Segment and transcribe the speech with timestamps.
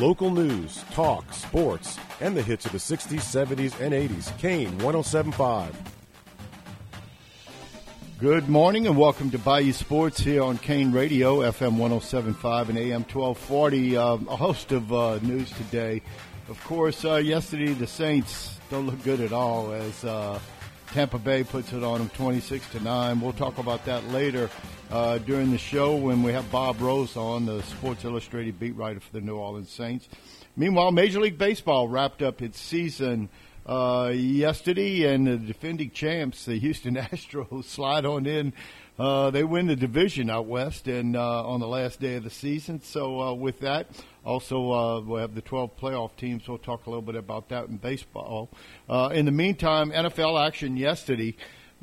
[0.00, 4.36] Local news, talk, sports, and the hits of the 60s, 70s, and 80s.
[4.38, 5.72] Kane 1075.
[8.18, 13.02] Good morning and welcome to Bayou Sports here on Kane Radio, FM 1075 and AM
[13.02, 13.96] 1240.
[13.96, 16.02] Um, a host of uh, news today.
[16.48, 20.40] Of course, uh, yesterday the Saints don't look good at all as uh,
[20.88, 23.20] Tampa Bay puts it on them 26 to 9.
[23.20, 24.50] We'll talk about that later
[24.94, 29.00] uh, during the show when we have Bob Rose on, the Sports Illustrated beat writer
[29.00, 30.08] for the New Orleans Saints.
[30.56, 33.28] Meanwhile, Major League Baseball wrapped up its season
[33.66, 38.52] uh, yesterday, and the defending champs, the Houston Astros, slide on in.
[38.96, 42.30] Uh, they win the division out west, and uh, on the last day of the
[42.30, 42.80] season.
[42.80, 43.88] So uh, with that,
[44.24, 46.46] also uh, we'll have the 12 playoff teams.
[46.46, 48.48] We'll talk a little bit about that in baseball.
[48.88, 51.34] In the meantime, NFL action yesterday.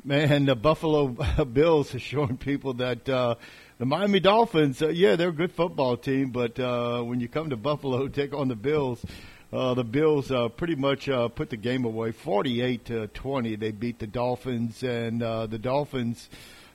[0.04, 1.06] Man, the Buffalo
[1.52, 3.36] Bills is showing people that uh,
[3.78, 7.50] the Miami Dolphins, uh, yeah, they're a good football team, but uh, when you come
[7.50, 9.04] to Buffalo, take on the Bills.
[9.52, 13.54] Uh, the Bills uh, pretty much uh, put the game away, 48 to 20.
[13.54, 16.28] They beat the Dolphins, and uh, the Dolphins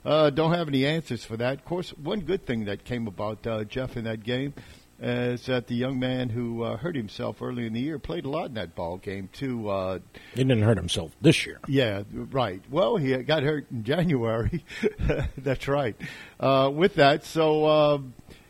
[0.06, 1.56] uh, don't have any answers for that.
[1.56, 4.54] Of course, one good thing that came about uh, Jeff in that game
[5.00, 8.30] is that the young man who uh, hurt himself early in the year played a
[8.30, 9.70] lot in that ball game too.
[9.70, 10.00] Uh,
[10.34, 11.60] He didn't hurt himself this year.
[11.68, 12.62] yeah, right.
[12.70, 14.64] Well, he got hurt in January.
[15.38, 15.96] That's right.
[16.40, 17.98] Uh, with that, so uh,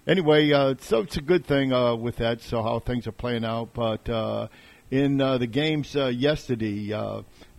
[0.08, 2.42] anyway, uh, so it's a good thing uh, with that.
[2.42, 4.48] So how things are playing out, but uh,
[4.89, 6.94] in uh, the games uh, yesterday.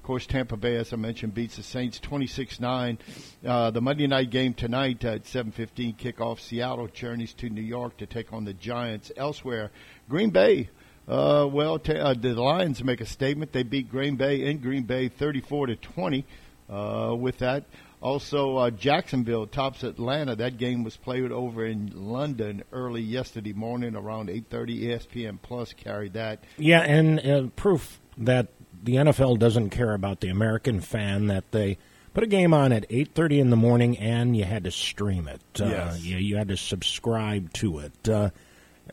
[0.08, 2.96] Course, Tampa Bay, as I mentioned, beats the Saints 26-9.
[3.44, 6.40] Uh, the Monday night game tonight at 7:15 kickoff.
[6.40, 9.12] Seattle journeys to New York to take on the Giants.
[9.18, 9.70] Elsewhere,
[10.08, 10.70] Green Bay
[11.06, 13.52] uh, well, t- uh, the Lions make a statement.
[13.52, 16.24] They beat Green Bay in Green Bay, 34 to 20.
[16.70, 17.64] Uh, with that,
[18.00, 20.36] also uh, Jacksonville tops Atlanta.
[20.36, 24.84] That game was played over in London early yesterday morning, around 8:30.
[24.84, 26.44] ESPN Plus carried that.
[26.56, 28.48] Yeah, and proof that
[28.82, 31.78] the NFL doesn't care about the American fan that they
[32.14, 35.40] put a game on at 8:30 in the morning and you had to stream it.
[35.60, 38.08] Uh, you, you had to subscribe to it.
[38.08, 38.30] Uh,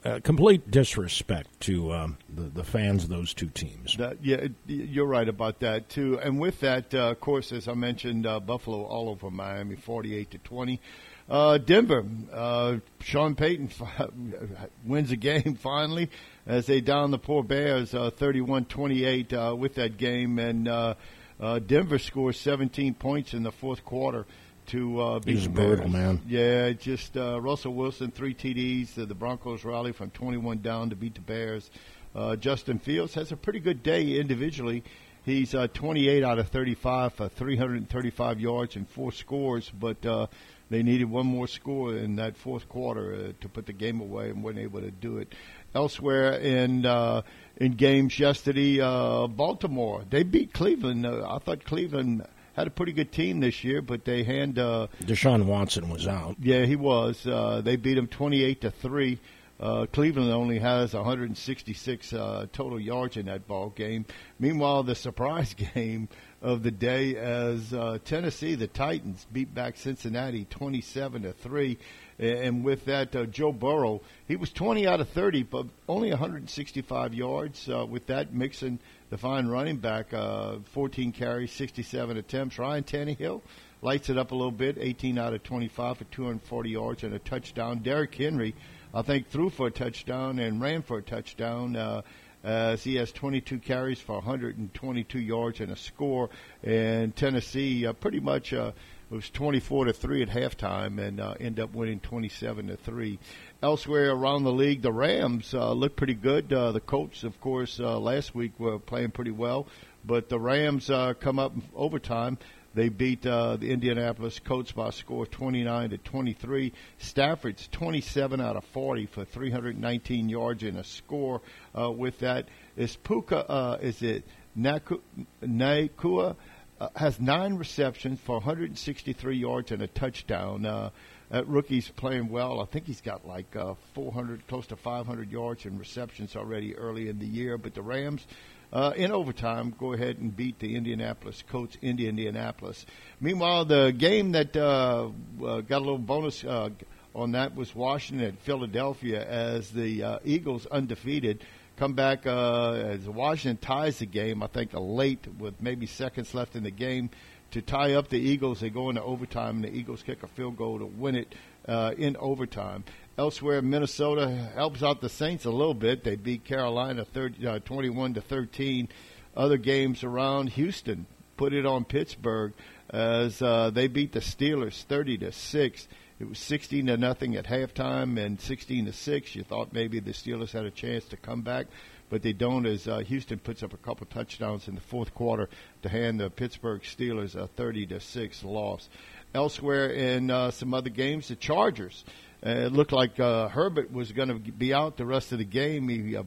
[0.04, 3.96] uh, complete disrespect to um, the, the fans of those two teams.
[3.98, 6.20] That, yeah, it- you're right about that too.
[6.20, 10.32] And with that, uh, of course, as I mentioned, uh, Buffalo all over Miami, 48
[10.32, 10.82] to 20.
[11.28, 14.10] Uh, Denver, uh, Sean Payton fi-
[14.86, 16.10] wins a game finally
[16.46, 20.96] as they down the poor Bears, uh, 31-28 uh, with that game, and uh,
[21.40, 24.26] uh, Denver scores 17 points in the fourth quarter
[24.68, 25.92] to uh, beat He's the brutal, Bears.
[25.92, 26.22] man.
[26.28, 28.98] Yeah, just uh, Russell Wilson, three TDs.
[28.98, 31.70] Uh, the Broncos rally from 21 down to beat the Bears.
[32.16, 34.84] Uh, Justin Fields has a pretty good day individually.
[35.24, 40.28] He's uh, 28 out of 35 for 335 yards and four scores, but uh,
[40.70, 44.30] they needed one more score in that fourth quarter uh, to put the game away
[44.30, 45.34] and weren't able to do it.
[45.76, 47.22] Elsewhere in uh,
[47.58, 51.06] in games yesterday, uh, Baltimore they beat Cleveland.
[51.06, 54.88] Uh, I thought Cleveland had a pretty good team this year, but they hand uh,
[55.04, 56.38] Deshaun Watson was out.
[56.40, 57.28] yeah, he was.
[57.28, 59.20] Uh, they beat him 28 to 3.
[59.58, 64.06] Uh, Cleveland only has 166 uh, total yards in that ball game.
[64.40, 66.10] Meanwhile, the surprise game
[66.42, 71.78] of the day as uh, Tennessee, the Titans, beat back Cincinnati 27 to 3.
[72.18, 77.14] And with that, uh, Joe Burrow, he was 20 out of 30, but only 165
[77.14, 77.70] yards.
[77.70, 82.58] Uh, with that, Mixon, the fine running back, uh, 14 carries, 67 attempts.
[82.58, 83.42] Ryan Tannehill,
[83.82, 84.78] lights it up a little bit.
[84.80, 87.80] 18 out of 25 for 240 yards and a touchdown.
[87.80, 88.56] Derrick Henry,
[88.94, 91.76] I think, threw for a touchdown and ran for a touchdown.
[91.76, 92.02] Uh,
[92.46, 96.30] as he has 22 carries for 122 yards and a score.
[96.64, 98.72] And Tennessee uh, pretty much uh,
[99.10, 103.20] was 24 to three at halftime and uh, end up winning 27 to three.
[103.62, 106.52] Elsewhere around the league, the Rams uh, look pretty good.
[106.52, 109.68] Uh, the Colts, of course, uh, last week were playing pretty well,
[110.04, 112.38] but the Rams uh, come up overtime.
[112.74, 116.74] They beat uh, the Indianapolis Colts by a score of 29 to 23.
[116.98, 121.42] Stafford's 27 out of 40 for 319 yards and a score.
[121.78, 123.50] Uh, with that, is Puka?
[123.50, 124.26] Uh, is it
[124.56, 125.00] Naku-
[125.42, 126.36] Nacua?
[126.78, 130.66] Uh, has nine receptions for 163 yards and a touchdown.
[130.66, 130.90] Uh,
[131.30, 132.60] that rookie's playing well.
[132.60, 137.08] I think he's got like uh, 400, close to 500 yards and receptions already early
[137.08, 137.58] in the year.
[137.58, 138.28] But the Rams,
[138.74, 142.86] uh, in overtime, go ahead and beat the Indianapolis Colts in Indianapolis.
[143.22, 145.10] Meanwhile, the game that uh,
[145.44, 146.70] uh, got a little bonus uh,
[147.16, 151.44] on that was Washington at Philadelphia as the uh, Eagles undefeated
[151.78, 154.42] come back uh, as Washington ties the game.
[154.42, 157.10] I think a late with maybe seconds left in the game
[157.52, 158.60] to tie up the Eagles.
[158.60, 161.36] They go into overtime, and the Eagles kick a field goal to win it
[161.68, 162.84] uh, in overtime.
[163.18, 166.04] Elsewhere, Minnesota helps out the Saints a little bit.
[166.04, 168.90] They beat Carolina 30, uh, 21 to 13.
[169.36, 171.06] Other games around Houston
[171.38, 172.54] put it on Pittsburgh
[172.90, 175.88] as uh, they beat the Steelers 30 to 6.
[176.18, 179.36] It was 16 to nothing at halftime and 16 to 6.
[179.36, 181.68] You thought maybe the Steelers had a chance to come back,
[182.10, 185.50] but they don't as uh, Houston puts up a couple touchdowns in the fourth quarter
[185.82, 188.88] to hand the Pittsburgh Steelers a 30 to 6 loss.
[189.34, 192.06] Elsewhere in uh, some other games, the Chargers.
[192.46, 195.46] Uh, it looked like uh, Herbert was going to be out the rest of the
[195.46, 195.90] game.
[195.90, 196.24] He uh,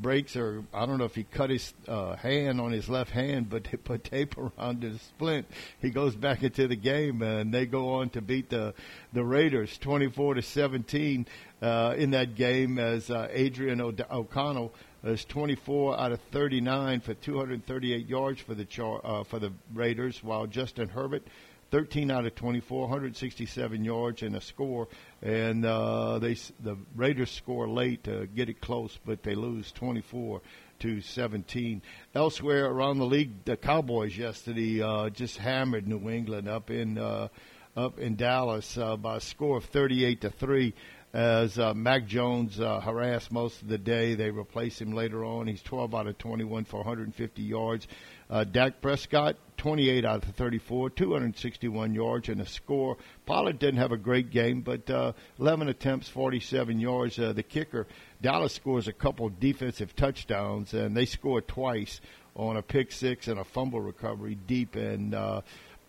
[0.00, 3.48] breaks, or I don't know if he cut his uh, hand on his left hand,
[3.50, 5.46] but they put tape around his splint.
[5.80, 8.74] He goes back into the game, and they go on to beat the
[9.12, 11.26] the Raiders 24 to 17
[11.62, 17.14] uh, in that game as uh, Adrian o- O'Connell is 24 out of 39 for
[17.14, 21.22] 238 yards for the char- uh, for the Raiders, while Justin Herbert
[21.70, 24.88] 13 out of 24, 167 yards and a score.
[25.22, 30.40] And uh, they the Raiders score late to get it close, but they lose 24
[30.80, 31.82] to 17.
[32.14, 37.28] Elsewhere around the league, the Cowboys yesterday uh, just hammered New England up in uh,
[37.76, 40.74] up in Dallas uh, by a score of 38 to three.
[41.12, 45.48] As uh, Mac Jones uh, harassed most of the day, they replaced him later on.
[45.48, 47.88] He's 12 out of 21 for 150 yards.
[48.30, 52.96] Uh, Dak Prescott, 28 out of 34, 261 yards and a score.
[53.26, 57.18] Pollard didn't have a great game, but uh, 11 attempts, 47 yards.
[57.18, 57.88] Uh, the kicker,
[58.22, 62.00] Dallas scores a couple defensive touchdowns, and they scored twice
[62.36, 65.40] on a pick six and a fumble recovery deep in uh,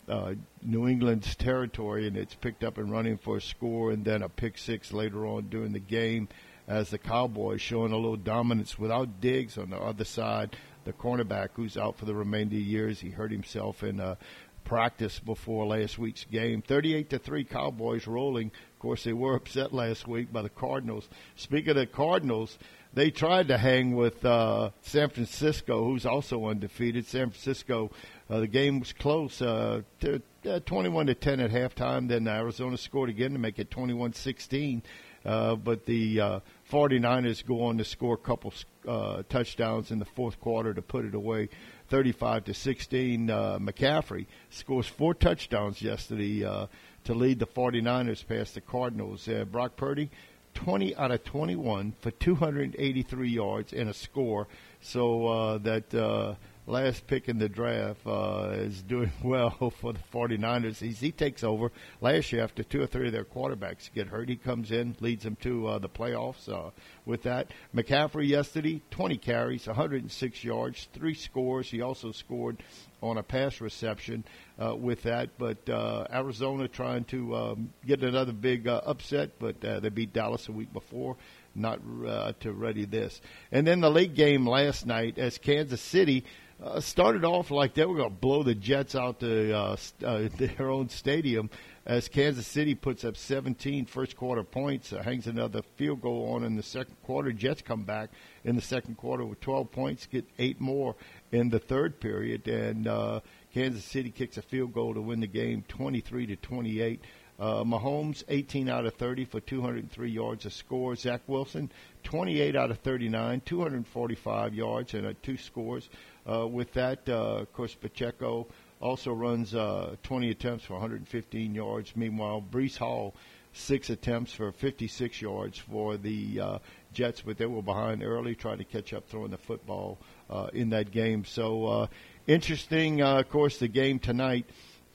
[0.09, 0.33] uh,
[0.63, 4.29] New England's territory, and it's picked up and running for a score, and then a
[4.29, 6.27] pick six later on during the game
[6.67, 11.49] as the Cowboys showing a little dominance without Diggs on the other side the cornerback
[11.53, 12.99] who's out for the remainder of the years.
[12.99, 14.15] He hurt himself in uh,
[14.63, 16.61] practice before last week's game.
[16.61, 18.47] 38 to 3 Cowboys rolling.
[18.47, 21.09] Of course, they were upset last week by the Cardinals.
[21.35, 22.57] Speaking of the Cardinals,
[22.93, 27.05] they tried to hang with uh, San Francisco, who's also undefeated.
[27.05, 27.91] San Francisco,
[28.29, 32.07] uh, the game was close, uh, to, uh, 21 to 10 at halftime.
[32.09, 34.81] Then Arizona scored again to make it 21-16.
[35.23, 36.39] Uh, but the uh,
[36.71, 38.53] 49ers go on to score a couple
[38.87, 41.49] uh, touchdowns in the fourth quarter to put it away
[41.89, 43.29] 35 to 16.
[43.29, 46.67] Uh, McCaffrey scores four touchdowns yesterday uh,
[47.03, 49.27] to lead the 49ers past the Cardinals.
[49.27, 50.09] Uh, Brock Purdy,
[50.53, 54.47] 20 out of 21 for 283 yards and a score.
[54.79, 56.35] So uh, that uh,
[56.71, 60.79] last pick in the draft, uh, is doing well for the 49ers.
[60.79, 64.29] He's, he takes over last year after two or three of their quarterbacks get hurt.
[64.29, 66.71] He comes in, leads them to uh, the playoffs uh,
[67.05, 67.51] with that.
[67.75, 71.69] McCaffrey yesterday, 20 carries, 106 yards, three scores.
[71.69, 72.63] He also scored
[73.01, 74.23] on a pass reception
[74.61, 75.37] uh, with that.
[75.37, 80.13] But uh, Arizona trying to um, get another big uh, upset, but uh, they beat
[80.13, 81.17] Dallas a week before.
[81.53, 83.19] Not uh, to ready this.
[83.51, 86.23] And then the late game last night as Kansas City
[86.61, 90.29] uh, started off like they were going to blow the Jets out to uh, uh,
[90.37, 91.49] their own stadium
[91.85, 96.43] as Kansas City puts up 17 first quarter points, uh, hangs another field goal on
[96.43, 97.31] in the second quarter.
[97.31, 98.11] Jets come back
[98.43, 100.95] in the second quarter with 12 points, get eight more
[101.31, 103.19] in the third period, and uh,
[103.53, 107.01] Kansas City kicks a field goal to win the game 23 to 28.
[107.39, 110.95] Uh, Mahomes, 18 out of 30 for 203 yards of score.
[110.95, 111.71] Zach Wilson,
[112.03, 115.89] 28 out of 39, 245 yards and uh, two scores.
[116.29, 118.47] Uh, with that, uh, of course, Pacheco
[118.79, 121.95] also runs uh, 20 attempts for 115 yards.
[121.95, 123.15] Meanwhile, Breece Hall,
[123.53, 126.59] six attempts for 56 yards for the uh,
[126.93, 129.97] Jets, but they were behind early, trying to catch up throwing the football
[130.29, 131.25] uh, in that game.
[131.25, 131.87] So uh,
[132.27, 134.45] interesting, of course, the game tonight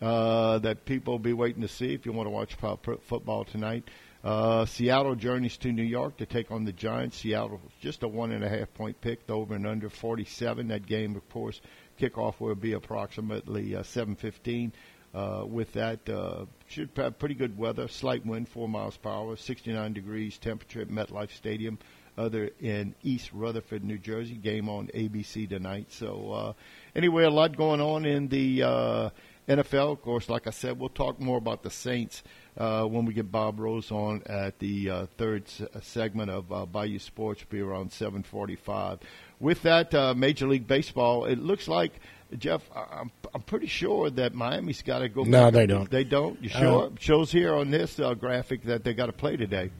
[0.00, 3.84] that people will be waiting to see if you want to watch football tonight.
[4.24, 7.18] Uh, Seattle journeys to New York to take on the Giants.
[7.18, 10.68] Seattle just a one and a half point pick, over and under 47.
[10.68, 11.60] That game, of course,
[12.00, 14.72] kickoff will be approximately uh, 7:15.
[15.14, 17.88] Uh, with that, uh, should have pretty good weather.
[17.88, 21.78] Slight wind, four miles per hour, 69 degrees temperature at MetLife Stadium.
[22.18, 24.34] Other in East Rutherford, New Jersey.
[24.34, 25.92] Game on ABC tonight.
[25.92, 26.52] So uh,
[26.94, 29.10] anyway, a lot going on in the uh,
[29.48, 29.92] NFL.
[29.92, 32.22] Of course, like I said, we'll talk more about the Saints
[32.56, 36.66] uh, when we get Bob Rose on at the uh, third uh, segment of uh,
[36.66, 39.00] Bayou Sports, will be around 7:45.
[39.38, 41.92] With that, uh, Major League Baseball, it looks like
[42.38, 42.62] Jeff.
[42.74, 45.22] I'm, I'm pretty sure that Miami's got to go.
[45.24, 45.52] No, back.
[45.52, 45.90] they don't.
[45.90, 46.42] They don't.
[46.42, 46.90] You sure?
[46.98, 49.70] Shows here on this uh, graphic that they got to play today.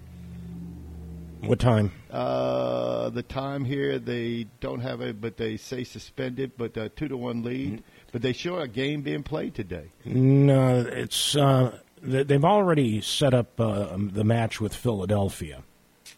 [1.41, 1.93] What time?
[2.11, 7.17] Uh, the time here they don't have it, but they say suspended, but two to
[7.17, 7.75] one lead.
[7.75, 7.96] Mm-hmm.
[8.13, 9.91] But they show a game being played today.
[10.05, 15.63] No, it's uh, they've already set up uh, the match with Philadelphia.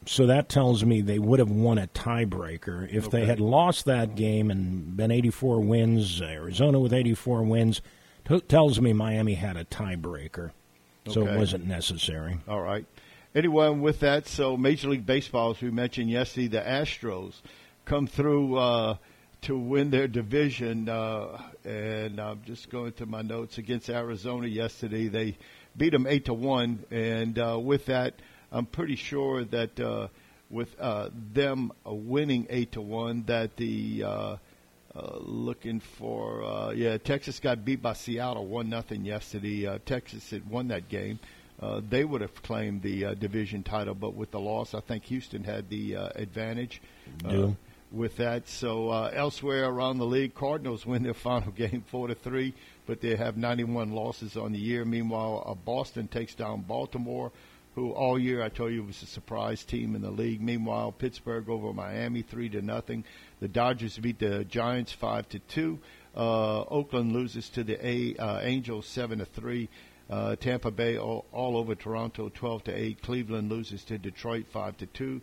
[0.07, 2.88] So that tells me they would have won a tiebreaker.
[2.90, 3.21] If okay.
[3.21, 7.83] they had lost that game and been 84 wins, Arizona with 84 wins,
[8.26, 10.52] t- tells me Miami had a tiebreaker.
[11.09, 11.33] So okay.
[11.33, 12.38] it wasn't necessary.
[12.47, 12.87] All right.
[13.35, 17.35] Anyway, with that, so Major League Baseball, as we mentioned yesterday, the Astros
[17.85, 18.97] come through uh,
[19.42, 20.88] to win their division.
[20.88, 25.09] Uh, and I'm just going through my notes against Arizona yesterday.
[25.09, 25.38] They
[25.76, 28.14] beat them eight to one, and uh, with that,
[28.50, 30.09] I'm pretty sure that uh,
[30.50, 34.37] with uh, them winning eight to one, that the uh,
[34.95, 39.66] uh, looking for uh, yeah Texas got beat by Seattle one nothing yesterday.
[39.66, 41.18] Uh, Texas had won that game.
[41.61, 45.04] Uh, they would have claimed the uh, division title, but with the loss, I think
[45.04, 46.80] Houston had the uh, advantage.
[47.25, 47.50] Uh,
[47.90, 52.14] with that, so uh, elsewhere around the league, Cardinals win their final game four to
[52.14, 52.54] three,
[52.87, 54.85] but they have 91 losses on the year.
[54.85, 57.33] Meanwhile, uh, Boston takes down Baltimore
[57.78, 60.40] who all year I told you was a surprise team in the league.
[60.40, 63.04] Meanwhile, Pittsburgh over Miami three to nothing.
[63.38, 65.78] The Dodgers beat the Giants five to two.
[66.16, 69.68] Uh, Oakland loses to the A, uh, Angels seven to three.
[70.11, 73.00] Uh, Tampa Bay all, all, over Toronto twelve to eight.
[73.00, 75.21] Cleveland loses to Detroit five to two.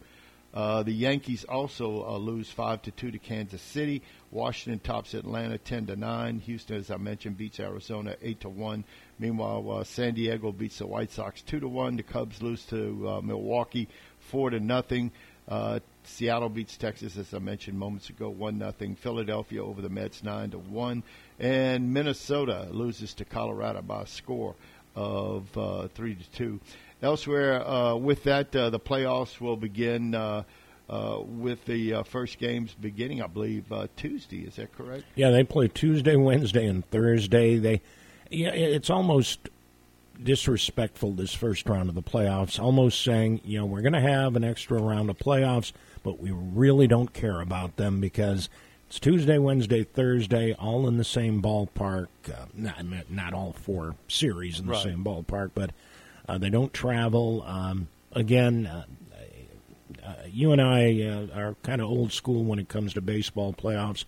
[0.56, 4.02] Uh, the Yankees also uh, lose five to two to Kansas City.
[4.32, 6.40] Washington tops Atlanta ten to nine.
[6.40, 8.86] Houston, as I mentioned, beats Arizona eight to one.
[9.20, 11.98] Meanwhile, uh, San Diego beats the White Sox two to one.
[11.98, 15.12] The Cubs lose to uh, Milwaukee four to nothing.
[15.48, 18.96] Uh, Seattle beats Texas, as I mentioned moments ago, one nothing.
[18.96, 21.04] Philadelphia over the Mets nine to one,
[21.38, 24.56] and Minnesota loses to Colorado by a score
[24.96, 26.60] of uh, three to two.
[27.02, 30.16] Elsewhere, uh, with that, uh, the playoffs will begin.
[30.16, 30.44] Uh,
[30.88, 34.42] uh, with the uh, first games beginning, I believe uh, Tuesday.
[34.42, 35.04] Is that correct?
[35.16, 37.58] Yeah, they play Tuesday, Wednesday, and Thursday.
[37.58, 37.82] They,
[38.30, 39.50] yeah, it's almost
[40.22, 42.60] disrespectful this first round of the playoffs.
[42.60, 45.72] Almost saying, you know, we're going to have an extra round of playoffs,
[46.04, 48.50] but we really don't care about them because
[48.88, 52.08] it's Tuesday, Wednesday, Thursday, all in the same ballpark.
[52.28, 54.84] Uh, not not all four series in the right.
[54.84, 55.72] same ballpark, but
[56.28, 57.44] uh, they don't travel.
[57.46, 58.86] Um, again, uh,
[60.06, 63.54] uh, you and I uh, are kind of old school when it comes to baseball
[63.54, 64.06] playoffs.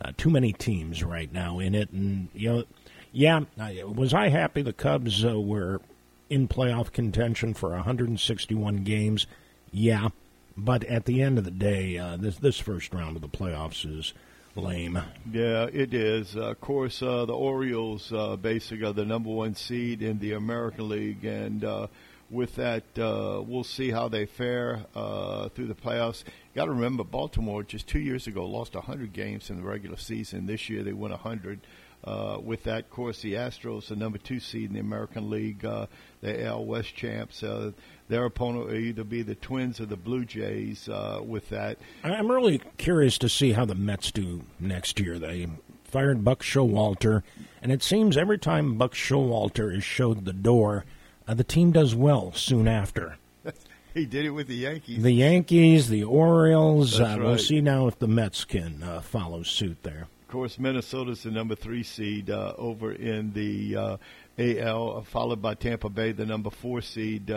[0.00, 2.64] Uh, too many teams right now in it, and you know,
[3.12, 3.40] yeah,
[3.86, 5.80] was I happy the Cubs were
[6.28, 9.26] in playoff contention for 161 games?
[9.70, 10.08] Yeah,
[10.56, 14.12] but at the end of the day, this this first round of the playoffs is
[14.56, 15.00] lame.
[15.30, 16.36] Yeah, it is.
[16.36, 20.32] Uh, of course, uh, the Orioles uh, basically are the number one seed in the
[20.32, 21.86] American League, and uh,
[22.30, 26.24] with that, uh, we'll see how they fare uh, through the playoffs.
[26.54, 30.46] Got to remember, Baltimore just two years ago lost 100 games in the regular season.
[30.46, 31.60] This year, they won 100.
[32.02, 35.60] Uh, with that, of course, the Astros, the number two seed in the American League,
[35.60, 37.42] the AL West champs.
[38.04, 40.88] Uh, their opponent will either be the Twins or the Blue Jays.
[40.88, 45.18] Uh, with that, I'm really curious to see how the Mets do next year.
[45.18, 45.48] They
[45.84, 47.22] fired Buck Showalter,
[47.62, 50.84] and it seems every time Buck Showalter is showed the door,
[51.26, 53.16] uh, the team does well soon after.
[53.94, 55.02] he did it with the Yankees.
[55.02, 57.00] The Yankees, the Orioles.
[57.00, 57.20] Uh, right.
[57.20, 61.54] We'll see now if the Mets can follow suit there Of course, Minnesota's the number
[61.54, 63.96] three seed uh, over in the uh,
[64.38, 67.30] AL, followed by Tampa Bay, the number four seed.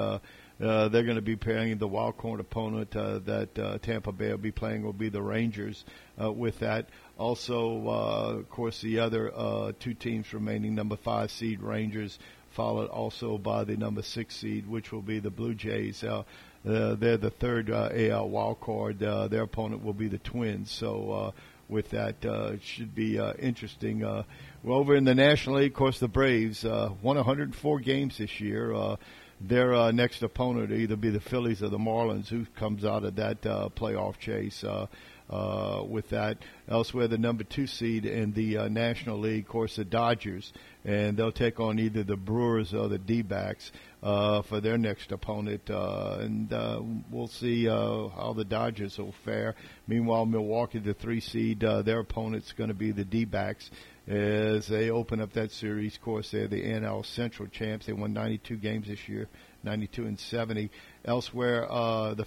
[0.61, 4.29] Uh, they're going to be playing the wild card opponent uh, that uh, Tampa Bay
[4.29, 5.85] will be playing will be the Rangers.
[6.19, 11.29] Uh, with that, also, uh, of course, the other uh, two teams remaining, number five
[11.29, 12.17] seed Rangers,
[12.55, 16.03] followed also by the number six seed, which will be the Blue Jays.
[16.03, 16.23] Uh,
[16.67, 19.01] uh, they're the third uh, AL wild card.
[19.03, 20.71] Uh, their opponent will be the Twins.
[20.71, 21.31] So uh,
[21.69, 22.15] with that.
[22.25, 24.03] Uh, it should be uh, interesting.
[24.03, 24.23] Uh,
[24.63, 28.39] well, over in the National League, of course, the Braves uh, won 104 games this
[28.39, 28.73] year.
[28.73, 28.95] Uh,
[29.39, 33.03] their uh, next opponent will either be the Phillies or the Marlins, who comes out
[33.03, 34.63] of that uh, playoff chase.
[34.63, 34.87] Uh,
[35.29, 36.37] uh, with that.
[36.69, 40.53] Elsewhere, the number two seed in the uh, National League, of course, the Dodgers,
[40.85, 43.71] and they'll take on either the Brewers or the D-backs
[44.03, 49.15] uh, for their next opponent, uh, and uh, we'll see uh, how the Dodgers will
[49.25, 49.55] fare.
[49.87, 53.69] Meanwhile, Milwaukee, the three seed, uh, their opponent's going to be the D-backs
[54.07, 55.95] as they open up that series.
[55.95, 57.85] Of course, they're the NL Central champs.
[57.85, 59.27] They won 92 games this year,
[59.63, 60.69] 92 and 70.
[61.05, 62.25] Elsewhere, uh, the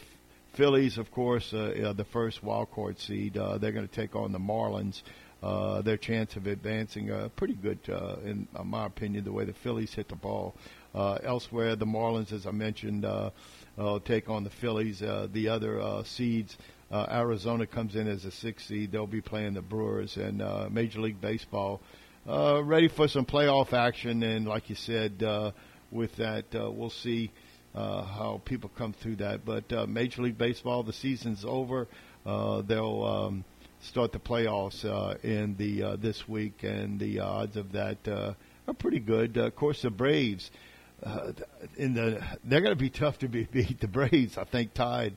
[0.53, 3.37] Phillies, of course, uh, the first wild card seed.
[3.37, 5.03] Uh, they're going to take on the Marlins.
[5.43, 9.55] Uh, their chance of advancing uh, pretty good, uh, in my opinion, the way the
[9.55, 10.55] Phillies hit the ball.
[10.95, 13.31] Uh, elsewhere, the Marlins, as I mentioned, uh,
[13.79, 15.03] uh, take on the Phillies.
[15.03, 16.59] Uh, the other uh, seeds,
[16.91, 18.93] uh, Arizona comes in as a six seed.
[18.93, 21.81] They'll be playing the Brewers and uh, Major League Baseball.
[22.29, 25.53] Uh, ready for some playoff action, and like you said, uh,
[25.91, 27.31] with that, uh, we'll see
[27.75, 29.45] uh, how people come through that.
[29.45, 31.89] But uh, Major League Baseball, the season's over.
[32.27, 33.45] Uh, they'll um,
[33.81, 38.35] start the playoffs uh, in the uh, this week, and the odds of that uh,
[38.69, 39.39] are pretty good.
[39.39, 40.51] Uh, of course, the Braves.
[41.03, 41.33] Uh,
[41.79, 43.81] in the they're going to be tough to be beat.
[43.81, 45.15] The Braves, I think, tied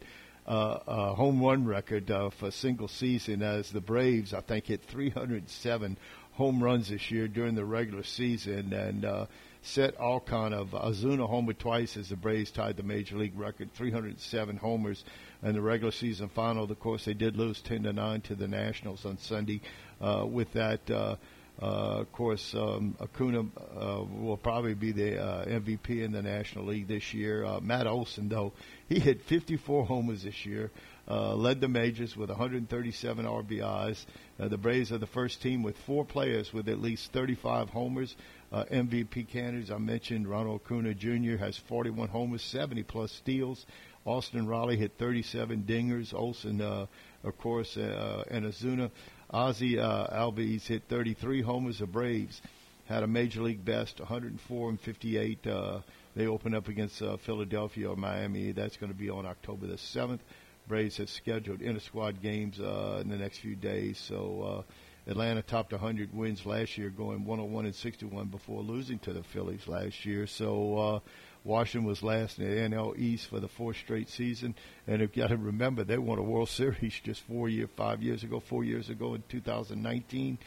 [0.48, 4.68] uh, a home run record uh, for a single season as the Braves, I think,
[4.68, 5.98] hit 307
[6.34, 9.26] home runs this year during the regular season and uh,
[9.62, 13.74] set all kind of Ozuna homer twice as the Braves tied the major league record,
[13.74, 15.06] 307 homers
[15.42, 16.70] in the regular season final.
[16.70, 19.62] Of course, they did lose 10 to 9 to the Nationals on Sunday.
[20.02, 21.16] Uh, with that, uh,
[21.62, 26.66] uh, of course, um, Acuna uh, will probably be the uh, MVP in the National
[26.66, 27.46] League this year.
[27.46, 28.54] Uh, Matt Olson, though,
[28.90, 30.72] he hit 54 homers this year,
[31.08, 34.06] uh, led the majors with 137 RBIs.
[34.40, 38.16] Uh, the Braves are the first team with four players with at least 35 homers.
[38.52, 41.38] Uh, MVP candidates, I mentioned Ronald Acuna Jr.
[41.38, 43.66] has 41 homers, 70 plus steals.
[44.06, 46.14] Austin Riley hit 37 dingers.
[46.14, 46.88] Olson, uh,
[47.24, 48.92] of course, uh, and Ozuna.
[49.34, 51.80] Ozzie uh, Albies hit 33 homers.
[51.80, 52.40] The Braves
[52.86, 55.48] had a major league best, 104 and 58.
[55.48, 55.80] Uh,
[56.16, 58.52] they open up against uh, Philadelphia or Miami.
[58.52, 60.20] That's going to be on October the 7th.
[60.68, 63.98] Braves have scheduled inter-squad games uh, in the next few days.
[63.98, 64.66] So
[65.08, 69.24] uh, Atlanta topped 100 wins last year, going 101 and 61 before losing to the
[69.24, 70.28] Phillies last year.
[70.28, 71.00] So uh,
[71.44, 74.56] Washington was last in the NL East for the fourth straight season,
[74.88, 78.02] and if you've got to remember they won a World Series just four year, five
[78.02, 80.38] years ago, four years ago in 2019.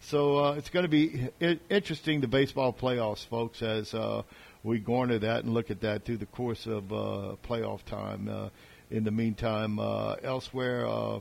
[0.00, 1.28] So uh, it's going to be
[1.70, 4.22] interesting the baseball playoffs, folks, as uh,
[4.62, 8.28] we garner that and look at that through the course of uh, playoff time.
[8.28, 8.48] Uh,
[8.90, 11.20] in the meantime, uh, elsewhere, uh,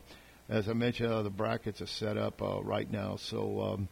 [0.49, 3.15] as I mentioned, uh, the brackets are set up uh, right now.
[3.15, 3.87] So um,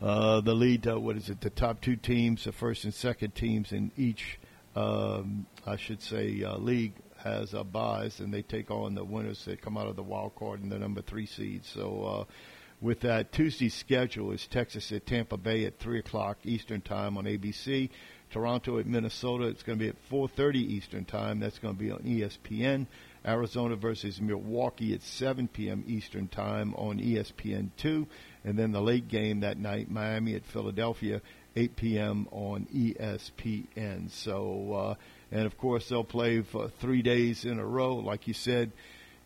[0.00, 1.40] the lead, uh, what is it?
[1.40, 4.38] The top two teams, the first and second teams in each,
[4.76, 9.44] um, I should say, uh, league has a buys, and they take on the winners
[9.46, 11.64] that come out of the wild card and the number three seed.
[11.64, 12.04] So.
[12.28, 12.32] Uh,
[12.80, 17.24] with that Tuesday's schedule is Texas at Tampa Bay at three o'clock Eastern time on
[17.24, 17.90] ABC.
[18.30, 19.44] Toronto at Minnesota.
[19.44, 21.40] It's going to be at 4:30 Eastern Time.
[21.40, 22.86] That's going to be on ESPN.
[23.26, 25.84] Arizona versus Milwaukee at 7 p.m.
[25.86, 28.06] Eastern Time on ESPN2,
[28.48, 31.20] and then the late game that night, Miami at Philadelphia,
[31.54, 32.26] 8 p.m.
[32.30, 34.10] on ESPN.
[34.10, 34.94] So, uh,
[35.30, 38.72] and of course they'll play for three days in a row, like you said.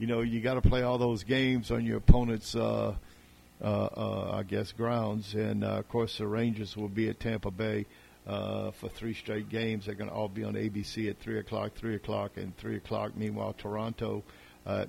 [0.00, 2.56] You know, you got to play all those games on your opponent's.
[2.56, 2.96] Uh,
[3.62, 7.52] uh, uh, I guess grounds, and uh, of course the Rangers will be at Tampa
[7.52, 7.86] Bay
[8.26, 9.86] uh, for three straight games.
[9.86, 13.16] They're going to all be on ABC at three o'clock, three o'clock, and three o'clock.
[13.16, 14.24] Meanwhile, Toronto,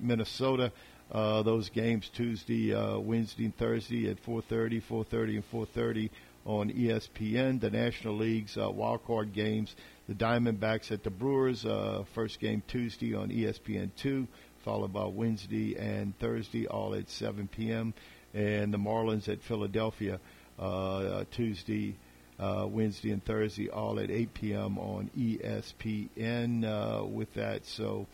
[0.00, 0.72] Minnesota,
[1.10, 6.10] uh, those games Tuesday, uh, Wednesday, and Thursday at 4:30, 4:30, and 4:30
[6.46, 7.60] on ESPN.
[7.60, 9.74] The National League's uh, wild card games.
[10.08, 11.64] The Diamondbacks at the Brewers.
[11.64, 14.26] Uh, first game Tuesday on ESPN two,
[14.64, 17.94] followed by Wednesday and Thursday, all at 7 p.m.
[18.34, 20.20] And the Marlins at Philadelphia
[20.58, 21.96] uh, Tuesday
[22.38, 24.78] uh, Wednesday and Thursday, all at 8 p.m.
[24.78, 26.64] on ESPN.
[26.64, 28.06] Uh, with that, so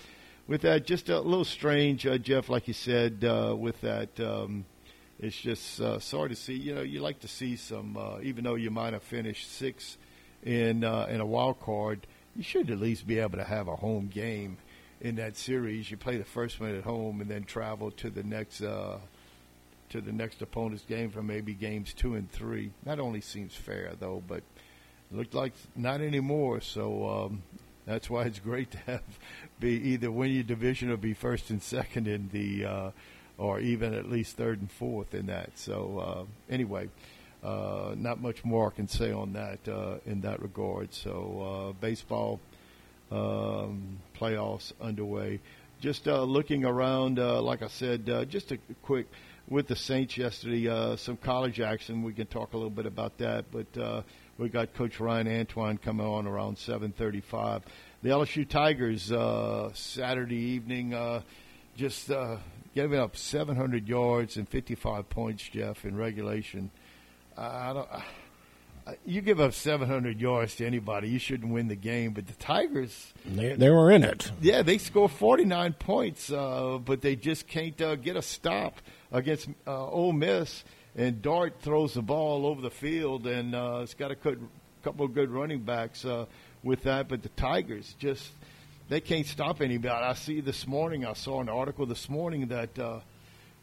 [0.51, 4.19] with that, just a little strange, uh, Jeff, like you said, uh, with that.
[4.19, 4.65] Um,
[5.21, 6.55] it's just uh, sorry to see.
[6.55, 9.97] You know, you like to see some, uh, even though you might have finished sixth
[10.43, 13.77] in uh, in a wild card, you should at least be able to have a
[13.77, 14.57] home game
[15.01, 15.89] in that series.
[15.89, 18.99] You play the first one at home and then travel to the next uh,
[19.91, 22.73] to the next opponent's game for maybe games two and three.
[22.83, 24.43] That only seems fair though, but
[25.13, 26.61] looked like not anymore.
[26.61, 27.43] So um,
[27.91, 29.03] that's why it's great to have
[29.59, 32.91] be either win your division or be first and second in the, uh,
[33.37, 35.51] or even at least third and fourth in that.
[35.57, 36.89] So uh, anyway,
[37.43, 40.95] uh, not much more I can say on that uh, in that regard.
[40.95, 42.41] So uh, baseball
[43.11, 45.41] um, playoffs underway.
[45.81, 49.07] Just uh, looking around, uh, like I said, just a quick
[49.49, 50.97] with the Saints yesterday.
[50.97, 52.05] Some college action.
[52.05, 54.05] We can talk a little bit about that, but
[54.41, 57.63] we got Coach Ryan Antoine coming on around 7:35.
[58.03, 61.21] The LSU Tigers uh, Saturday evening uh,
[61.77, 62.39] just uh,
[62.75, 66.71] giving up 700 yards and 55 points, Jeff, in regulation.
[67.37, 67.89] I don't.
[67.93, 68.03] I,
[69.05, 72.13] you give up 700 yards to anybody, you shouldn't win the game.
[72.13, 74.33] But the Tigers, They, they were in it.
[74.41, 78.79] yeah, they score 49 points, uh, but they just can't uh, get a stop
[79.13, 80.65] against uh, Ole Miss.
[80.97, 84.47] And Dart throws the ball over the field, and uh, it's got a good,
[84.83, 86.27] couple of good running backs uh,
[86.63, 87.09] with that.
[87.09, 88.31] But the Tigers just
[88.89, 89.95] they can't stop anybody.
[89.95, 91.07] I see this morning.
[91.07, 92.79] I saw an article this morning that.
[92.79, 93.01] Uh,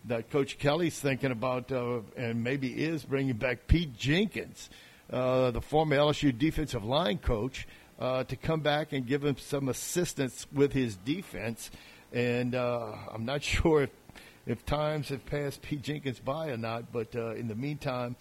[0.06, 4.70] that Coach Kelly's thinking about, uh, and maybe is bringing back Pete Jenkins
[5.12, 7.68] uh, the former LSU defensive line coach,
[8.00, 11.72] uh, to come back and give him some assistance with his defense.
[12.14, 13.90] And uh, I'm not sure if,
[14.48, 18.16] if times have passed Pete Jenkins by or not, but uh, in the meantime,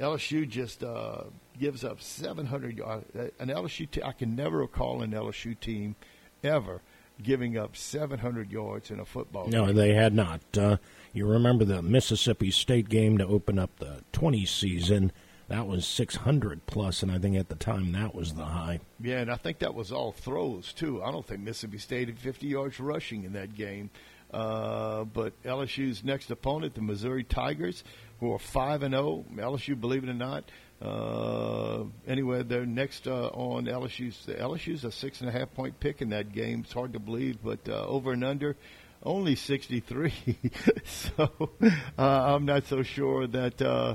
[0.00, 1.24] LSU just uh,
[1.58, 3.04] gives up 700 yards.
[3.38, 5.94] An LSU te- I can never recall an LSU team
[6.42, 6.80] ever
[7.22, 9.74] giving up 700 yards in a football no, game.
[9.76, 10.40] No, they had not.
[10.56, 10.76] Uh,
[11.12, 15.12] you remember the Mississippi State game to open up the 20 season.
[15.48, 18.80] That was 600 plus, and I think at the time that was the high.
[19.00, 21.02] Yeah, and I think that was all throws too.
[21.02, 23.90] I don't think Mississippi State had 50 yards rushing in that game.
[24.32, 27.84] Uh, but LSU's next opponent, the Missouri Tigers,
[28.20, 29.24] who are five and zero.
[29.36, 34.26] LSU, believe it or not, uh, anyway, they're next uh, on LSU's.
[34.26, 36.60] LSU's a six and a half point pick in that game.
[36.64, 38.56] It's hard to believe, but uh, over and under,
[39.02, 40.12] only 63.
[40.84, 41.50] so
[41.98, 43.60] uh, I'm not so sure that.
[43.62, 43.94] Uh,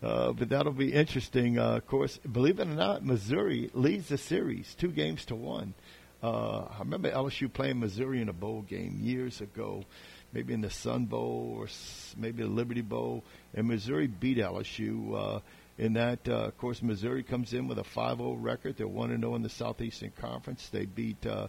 [0.00, 1.58] uh, but that'll be interesting.
[1.58, 5.74] Uh, of course, believe it or not, Missouri leads the series two games to one.
[5.76, 5.82] Uh,
[6.22, 9.84] I remember LSU playing Missouri in a bowl game years ago,
[10.32, 11.68] maybe in the Sun Bowl or
[12.16, 15.36] maybe the Liberty Bowl, and Missouri beat LSU.
[15.36, 15.40] Uh,
[15.78, 18.76] in that, uh, of course, Missouri comes in with a 5-0 record.
[18.76, 20.68] They're 1-0 in the Southeastern Conference.
[20.70, 21.46] They beat uh,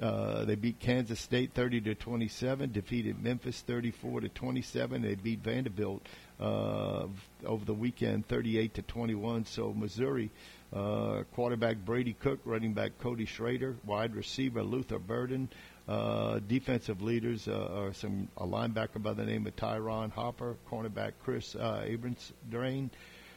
[0.00, 5.02] uh, they beat Kansas State 30 to 27, defeated Memphis 34 to 27.
[5.02, 6.06] They beat Vanderbilt
[6.40, 7.06] uh,
[7.44, 9.44] over the weekend 38 to 21.
[9.44, 10.30] So Missouri
[10.72, 15.48] uh, quarterback Brady Cook, running back Cody Schrader, wide receiver Luther Burden,
[15.88, 21.12] uh, defensive leaders uh, are some a linebacker by the name of Tyron Hopper, cornerback
[21.24, 22.90] Kris uh, Abrams Drain.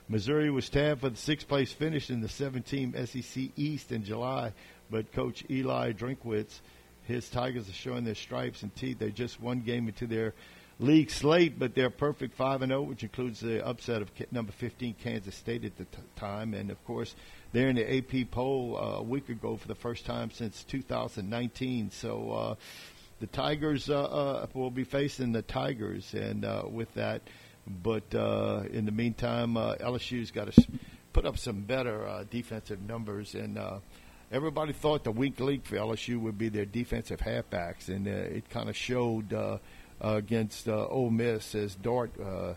[0.07, 4.53] Missouri was tabbed for the sixth place finish in the 17 SEC East in July,
[4.91, 6.59] but Coach Eli Drinkwitz,
[7.03, 8.99] his Tigers are showing their stripes and teeth.
[8.99, 10.33] They're just one game into their
[10.79, 14.95] league slate, but they're perfect 5 and 0, which includes the upset of number 15
[15.03, 17.15] Kansas State at the t- time, and of course
[17.51, 21.91] they're in the AP poll uh, a week ago for the first time since 2019.
[21.91, 22.31] So.
[22.31, 22.55] Uh,
[23.19, 27.21] the Tigers uh, uh, will be facing the Tigers, and uh, with that,
[27.65, 30.67] but uh, in the meantime, uh, LSU's got to
[31.13, 33.35] put up some better uh, defensive numbers.
[33.35, 33.79] And uh,
[34.31, 38.49] everybody thought the weak link for LSU would be their defensive halfbacks, and uh, it
[38.49, 39.59] kind of showed uh,
[40.03, 42.53] uh, against uh, Ole Miss as Dart uh,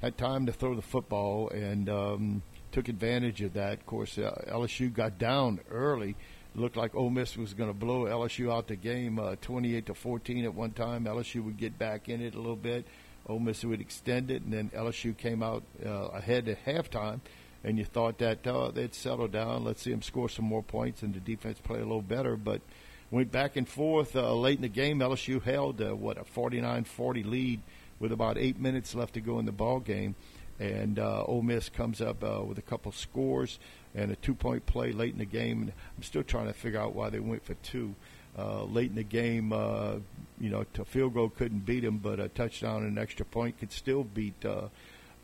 [0.00, 3.74] had time to throw the football and um, took advantage of that.
[3.74, 6.16] Of course, uh, LSU got down early.
[6.54, 9.94] Looked like Ole Miss was going to blow LSU out the game, uh, 28 to
[9.94, 11.04] 14 at one time.
[11.04, 12.86] LSU would get back in it a little bit.
[13.28, 17.20] Ole Miss would extend it, and then LSU came out uh, ahead at halftime.
[17.62, 19.64] And you thought that uh, they'd settle down.
[19.64, 22.36] Let's see them score some more points, and the defense play a little better.
[22.36, 22.62] But
[23.10, 25.00] went back and forth uh, late in the game.
[25.00, 27.60] LSU held uh, what a 49-40 lead
[27.98, 30.14] with about eight minutes left to go in the ball game,
[30.58, 33.58] and uh, Ole Miss comes up uh, with a couple scores
[33.94, 35.62] and a two-point play late in the game.
[35.62, 37.94] And I'm still trying to figure out why they went for two
[38.38, 39.52] uh, late in the game.
[39.52, 39.96] Uh,
[40.38, 43.58] you know, a field goal couldn't beat them, but a touchdown and an extra point
[43.58, 44.68] could still beat uh,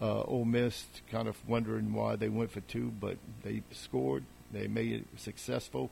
[0.01, 0.87] uh, Ole Miss.
[1.11, 4.25] Kind of wondering why they went for two, but they scored.
[4.53, 5.91] They made it successful,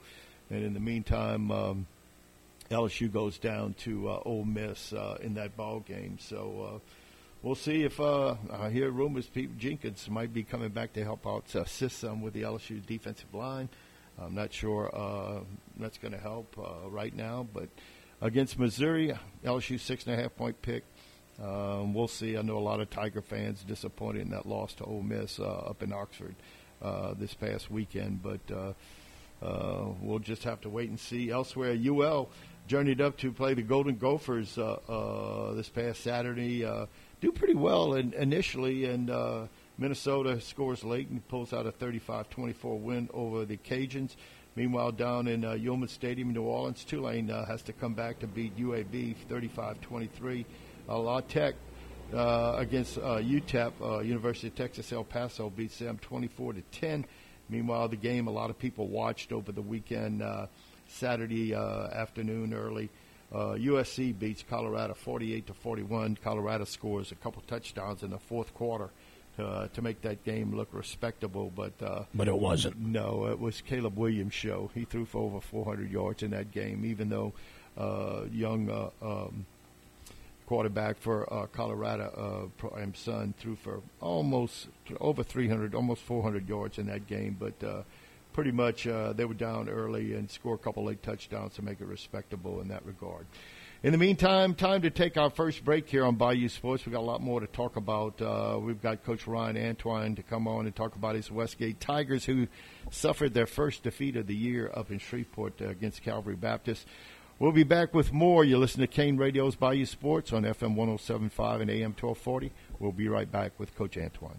[0.54, 1.50] and in the meantime.
[1.50, 1.86] Um,
[2.70, 6.18] LSU goes down to uh, Ole Miss uh, in that ball game.
[6.18, 6.78] So uh,
[7.42, 11.26] we'll see if uh, I hear rumors Pete Jenkins might be coming back to help
[11.26, 13.68] out assist some with the LSU defensive line.
[14.18, 15.40] I'm not sure uh,
[15.78, 17.68] that's going to help uh, right now, but
[18.20, 19.12] against Missouri,
[19.44, 20.84] LSU six and a half point pick.
[21.42, 22.38] Um, we'll see.
[22.38, 25.44] I know a lot of Tiger fans disappointed in that loss to Ole Miss uh,
[25.44, 26.36] up in Oxford
[26.80, 28.72] uh, this past weekend, but uh,
[29.42, 31.30] uh, we'll just have to wait and see.
[31.30, 32.30] Elsewhere, UL
[32.66, 36.64] journeyed up to play the Golden Gophers uh, uh, this past Saturday.
[36.64, 36.86] Uh,
[37.20, 39.10] do pretty well in, initially, and
[39.76, 44.16] Minnesota scores late and pulls out a 35-24 win over the Cajuns.
[44.56, 48.20] Meanwhile, down in uh, Yulman Stadium in New Orleans, Tulane uh, has to come back
[48.20, 50.44] to beat UAB 35-23.
[50.88, 51.56] Uh, La Tech
[52.12, 57.04] uh, against UTEP, University of Texas El Paso, beats them 24 to 10.
[57.48, 60.46] Meanwhile, the game a lot of people watched over the weekend, uh,
[60.88, 62.88] Saturday uh, afternoon early.
[63.32, 66.18] Uh, USC beats Colorado 48 to 41.
[66.22, 68.90] Colorado scores a couple touchdowns in the fourth quarter
[69.38, 72.78] uh, to make that game look respectable, but uh, But it wasn't.
[72.78, 74.70] no, it was Caleb Williams' show.
[74.74, 77.32] He threw for over 400 yards in that game, even though
[77.76, 79.46] uh, young uh, um,
[80.46, 84.68] quarterback for uh, Colorado, uh, Pro- um, son, threw for almost
[85.00, 87.36] over 300, almost 400 yards in that game.
[87.38, 87.82] But uh,
[88.32, 91.80] pretty much uh, they were down early and score a couple late touchdowns to make
[91.80, 93.26] it respectable in that regard.
[93.84, 96.86] In the meantime, time to take our first break here on Bayou Sports.
[96.86, 98.20] We've got a lot more to talk about.
[98.20, 102.24] Uh, we've got Coach Ryan Antoine to come on and talk about his Westgate Tigers,
[102.24, 102.48] who
[102.90, 106.86] suffered their first defeat of the year up in Shreveport uh, against Calvary Baptist.
[107.40, 108.44] We'll be back with more.
[108.44, 112.52] You listen to Kane Radio's Bayou Sports on FM 1075 and AM 1240.
[112.78, 114.38] We'll be right back with Coach Antoine.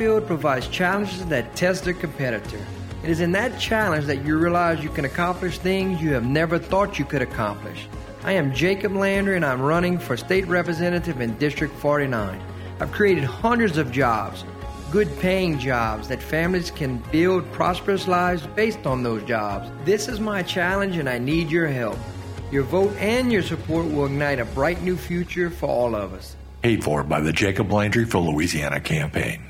[0.00, 2.58] field provides challenges that test the competitor.
[3.04, 6.58] It is in that challenge that you realize you can accomplish things you have never
[6.58, 7.86] thought you could accomplish.
[8.24, 12.42] I am Jacob Landry and I'm running for state representative in District 49.
[12.80, 14.42] I've created hundreds of jobs,
[14.90, 19.70] good paying jobs that families can build prosperous lives based on those jobs.
[19.84, 21.98] This is my challenge and I need your help.
[22.50, 26.36] Your vote and your support will ignite a bright new future for all of us.
[26.62, 29.49] Paid for by the Jacob Landry for Louisiana campaign.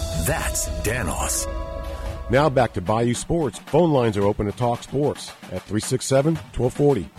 [0.25, 1.47] That's Danos.
[2.29, 3.59] Now back to Bayou Sports.
[3.59, 7.09] Phone lines are open to talk sports at 367 1240.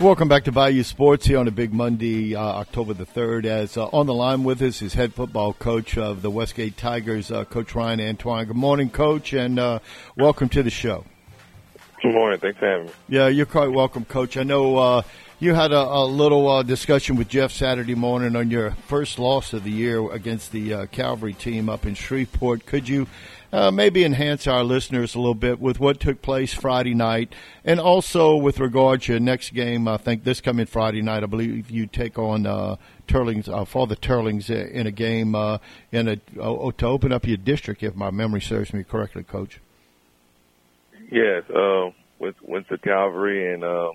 [0.00, 3.44] Welcome back to Bayou Sports here on a big Monday, uh, October the 3rd.
[3.44, 7.30] As uh, on the line with us is head football coach of the Westgate Tigers,
[7.30, 8.46] uh, Coach Ryan Antoine.
[8.46, 9.78] Good morning, Coach, and uh,
[10.16, 11.04] welcome to the show.
[12.02, 12.40] Good morning.
[12.40, 12.92] Thanks for having me.
[13.08, 14.36] Yeah, you're quite welcome, Coach.
[14.36, 15.02] I know uh,
[15.38, 19.52] you had a, a little uh, discussion with Jeff Saturday morning on your first loss
[19.52, 22.66] of the year against the Calvary team up in Shreveport.
[22.66, 23.06] Could you
[23.54, 27.32] uh, maybe enhance our listeners a little bit with what took place Friday night,
[27.64, 29.86] and also with regard to your next game.
[29.86, 32.74] I think this coming Friday night, I believe you take on uh,
[33.06, 35.58] Teurlings uh, for the Teurlings in a game uh,
[35.92, 39.60] in a uh, to open up your district, if my memory serves me correctly, Coach.
[41.12, 43.92] Yes, uh, went went to Calvary and um,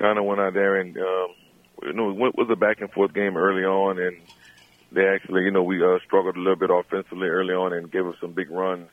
[0.00, 1.28] kind of went out there and um,
[1.82, 4.16] you know it was a back and forth game early on and
[4.92, 8.06] they actually, you know, we uh, struggled a little bit offensively early on and gave
[8.06, 8.88] us some big runs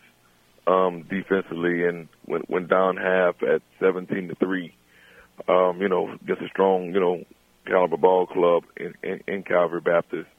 [0.68, 4.76] um, defensively and went, went down half at 17 to three.
[5.48, 7.24] Um, you know, against a strong, you know,
[7.66, 10.30] caliber ball club in, in, in Calvary Baptist.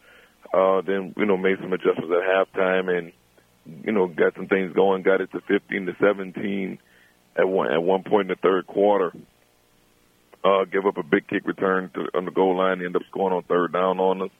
[0.53, 3.13] Uh, then, you know, made some adjustments at halftime and,
[3.85, 6.79] you know, got some things going, got it to 15 to 17
[7.37, 9.13] at one, at one point in the third quarter.
[10.45, 13.37] Uh, give up a big kick return to, on the goal line, end up scoring
[13.37, 14.31] on third down on us.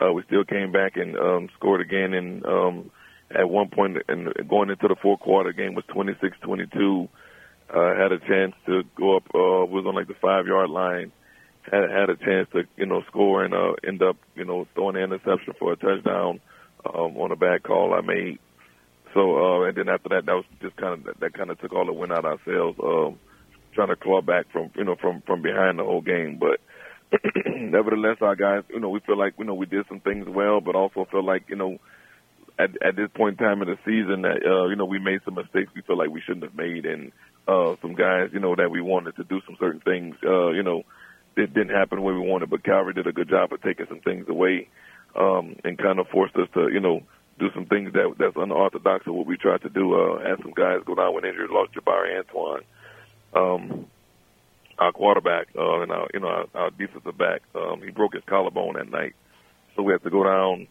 [0.00, 2.14] Uh, we still came back and um, scored again.
[2.14, 2.90] And um,
[3.30, 7.08] at one point, and going into the fourth quarter, game was 26-22.
[7.68, 9.24] Uh, had a chance to go up.
[9.34, 11.12] Uh, was on like the five yard line.
[11.62, 14.94] Had had a chance to you know score and uh, end up you know throwing
[14.94, 16.40] an interception for a touchdown
[16.84, 18.38] um, on a bad call I made.
[19.14, 21.60] So uh, and then after that, that was just kind of that, that kind of
[21.60, 22.78] took all the wind out ourselves.
[22.80, 23.18] Um,
[23.76, 26.58] trying to claw back from you know from from behind the whole game, but
[27.46, 30.60] nevertheless, our guys, you know, we feel like you know we did some things well,
[30.60, 31.78] but also feel like you know
[32.58, 35.20] at at this point in time in the season that uh, you know we made
[35.24, 37.12] some mistakes we feel like we shouldn't have made, and
[37.48, 40.62] uh, some guys, you know, that we wanted to do some certain things, uh, you
[40.62, 40.82] know,
[41.36, 42.50] it didn't happen the way we wanted.
[42.50, 44.68] But Calvary did a good job of taking some things away
[45.14, 47.02] um, and kind of forced us to, you know,
[47.38, 49.94] do some things that that's unorthodox of what we tried to do.
[49.94, 52.62] Uh, had some guys go down with injury, lost Jabari Antoine.
[53.36, 53.86] Um,
[54.78, 57.42] our quarterback uh, and our you know our, our defensive back.
[57.54, 59.14] Um, he broke his collarbone that night,
[59.76, 60.68] so we had to go down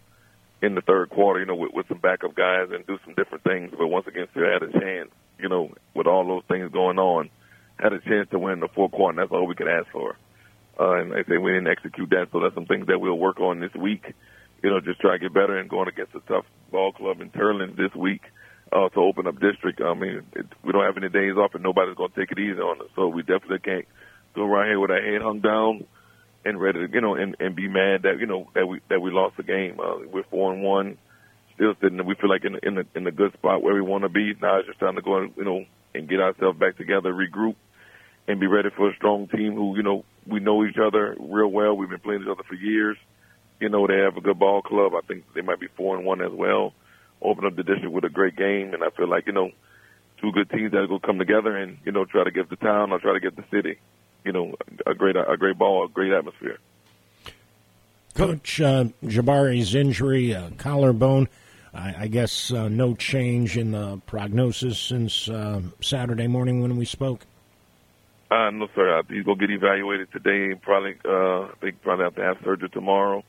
[0.62, 3.44] in the third quarter, you know, with, with some backup guys and do some different
[3.44, 3.72] things.
[3.78, 7.30] But once again, still had a chance, you know, with all those things going on,
[7.78, 9.12] had a chance to win the fourth quarter.
[9.12, 10.18] And that's all we could ask for.
[10.80, 12.28] uh, and I say we didn't execute that.
[12.32, 14.14] So that's some things that we'll work on this week.
[14.64, 17.30] You know, just try to get better and going against a tough ball club in
[17.32, 18.22] Teurlings this week
[18.72, 19.82] to open up district.
[19.82, 22.40] I mean, it, we don't have any days off, and nobody's going to take it
[22.40, 22.88] easy on us.
[22.96, 23.86] So we definitely can't
[24.34, 25.86] go around here with our head hung down
[26.44, 29.02] and ready to, you know, and, and be mad that you know that we that
[29.02, 29.80] we lost the game.
[29.80, 30.98] Uh, we're four and one,
[31.56, 32.06] still sitting.
[32.06, 34.34] We feel like in in the in the good spot where we want to be.
[34.42, 37.56] Now it's just time to go, and, you know, and get ourselves back together, regroup,
[38.28, 41.48] and be ready for a strong team who, you know, we know each other real
[41.48, 41.76] well.
[41.76, 42.98] We've been playing each other for years.
[43.60, 44.94] You know, they have a good ball club.
[44.94, 46.74] I think they might be four and one as well.
[47.26, 49.52] Open up the district with a great game, and I feel like you know,
[50.22, 52.92] two good teams that will come together and you know try to give the town
[52.92, 53.80] or try to get the city,
[54.24, 56.58] you know, a great a great ball, a great atmosphere.
[58.14, 61.28] Coach uh, Jabari's injury, uh, collarbone.
[61.74, 66.86] I, I guess uh, no change in the prognosis since uh, Saturday morning when we
[66.86, 67.26] spoke.
[68.32, 69.02] Uh, no, sir.
[69.10, 70.56] He's gonna get evaluated today.
[70.56, 73.24] Probably, uh, I think probably have to have surgery tomorrow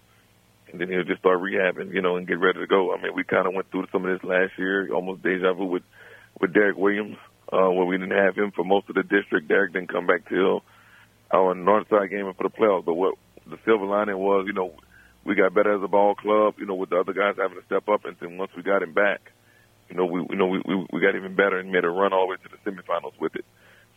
[0.70, 2.92] and then he'll just start rehabbing, you know, and get ready to go.
[2.92, 5.64] I mean, we kind of went through some of this last year, almost deja vu
[5.66, 5.82] with
[6.40, 7.16] with Derek Williams,
[7.52, 9.48] uh, where we didn't have him for most of the district.
[9.48, 10.62] Derek didn't come back till
[11.32, 12.84] our north side game for the playoffs.
[12.84, 13.14] But what
[13.48, 14.74] the silver lining was, you know,
[15.24, 17.66] we got better as a ball club, you know, with the other guys having to
[17.66, 19.32] step up, and then once we got him back,
[19.88, 22.12] you know, we you know we we, we got even better and made a run
[22.12, 23.44] all the way to the semifinals with it.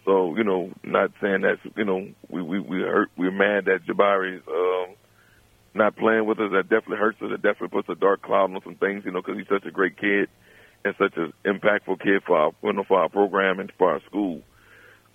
[0.05, 3.85] So, you know, not saying that, you know, we we we hurt, we're mad that
[3.85, 4.41] Jabari's.
[4.47, 4.95] Um,
[5.73, 6.51] not playing with us.
[6.51, 7.29] That definitely hurts us.
[7.31, 9.71] It definitely puts a dark cloud on some things, you know, because he's such a
[9.71, 10.29] great kid
[10.85, 14.01] and such an impactful kid for our, you know, for our program and for our
[14.05, 14.41] school.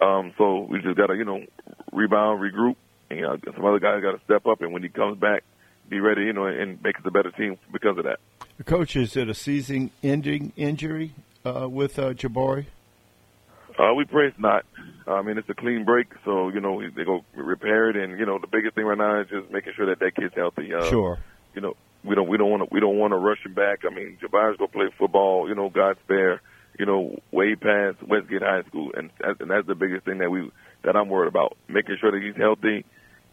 [0.00, 1.44] Um, so we just got to, you know,
[1.92, 2.76] rebound, regroup,
[3.10, 4.60] and you know, some other guys got to step up.
[4.60, 5.44] And when he comes back,
[5.88, 8.18] be ready, you know, and make us a better team because of that.
[8.64, 11.12] Coach, is it a season-ending injury
[11.44, 12.66] uh, with uh, Jabari?
[13.78, 14.64] Uh, we pray it's not.
[15.06, 18.26] I mean, it's a clean break, so you know they go repair it, and you
[18.26, 20.72] know the biggest thing right now is just making sure that that kid's healthy.
[20.72, 21.18] Uh, sure.
[21.54, 23.80] You know, we don't we don't want to we don't want to rush him back.
[23.84, 25.48] I mean, Jabari's gonna play football.
[25.48, 26.40] You know, God's fair.
[26.78, 30.50] You know, way past Westgate High School, and and that's the biggest thing that we
[30.82, 32.84] that I'm worried about, making sure that he's healthy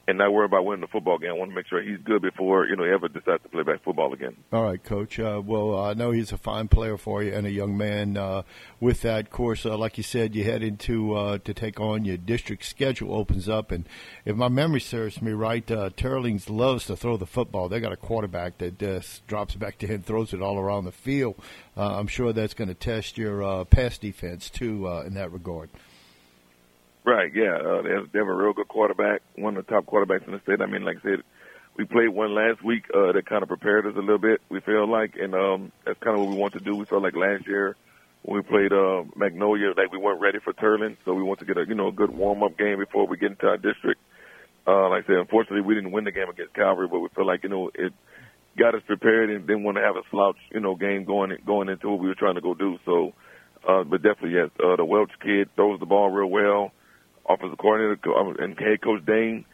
[0.07, 1.29] and not worry about winning the football game.
[1.29, 3.63] I want to make sure he's good before you know he ever decides to play
[3.63, 4.35] back football again.
[4.51, 5.19] All right, Coach.
[5.19, 8.17] Uh, well, I know he's a fine player for you and a young man.
[8.17, 8.43] Uh,
[8.79, 12.17] with that course, uh, like you said, you head into uh, to take on your
[12.17, 13.87] district schedule opens up, and
[14.25, 17.69] if my memory serves me right, uh, Teurlings loves to throw the football.
[17.69, 20.91] They got a quarterback that just drops back to him, throws it all around the
[20.91, 21.35] field.
[21.77, 25.69] Uh, I'm sure that's going to test your uh, pass defense too in that regard.
[27.03, 27.55] Right, yeah.
[27.55, 30.33] Uh, they, have, they have a real good quarterback, one of the top quarterbacks in
[30.33, 30.61] the state.
[30.61, 31.23] I mean, like I said,
[31.75, 34.59] we played one last week uh, that kind of prepared us a little bit, we
[34.59, 36.75] feel like, and um, that's kind of what we want to do.
[36.75, 37.75] We felt like last year
[38.23, 41.45] when we played uh, Magnolia, like we weren't ready for Teurlings, so we want to
[41.45, 43.99] get a, you know, a good warm-up game before we get into our district.
[44.67, 47.25] Uh, like I said, unfortunately, we didn't win the game against Calvary, but we feel
[47.25, 47.93] like, you know, it
[48.59, 51.67] got us prepared and didn't want to have a slouch, you know, game going going
[51.69, 52.77] into what we were trying to go do.
[52.85, 53.13] So,
[53.67, 56.71] uh, but definitely, yes, uh, the Welch kid throws the ball real well
[57.27, 59.45] offensive coordinator um, and head coach Dane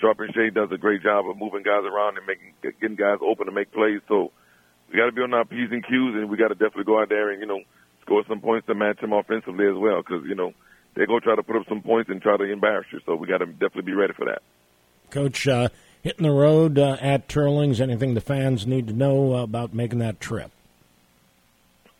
[0.00, 3.52] Charpentier does a great job of moving guys around and making getting guys open to
[3.52, 4.00] make plays.
[4.08, 4.32] So
[4.90, 7.00] we got to be on our p's and q's, and we got to definitely go
[7.00, 7.60] out there and you know
[8.02, 10.52] score some points to match them offensively as well, because you know
[10.94, 13.00] they're going to try to put up some points and try to embarrass you.
[13.06, 14.42] So we got to definitely be ready for that.
[15.10, 15.68] Coach, uh,
[16.02, 17.80] hitting the road uh, at Teurlings.
[17.80, 20.50] Anything the fans need to know about making that trip?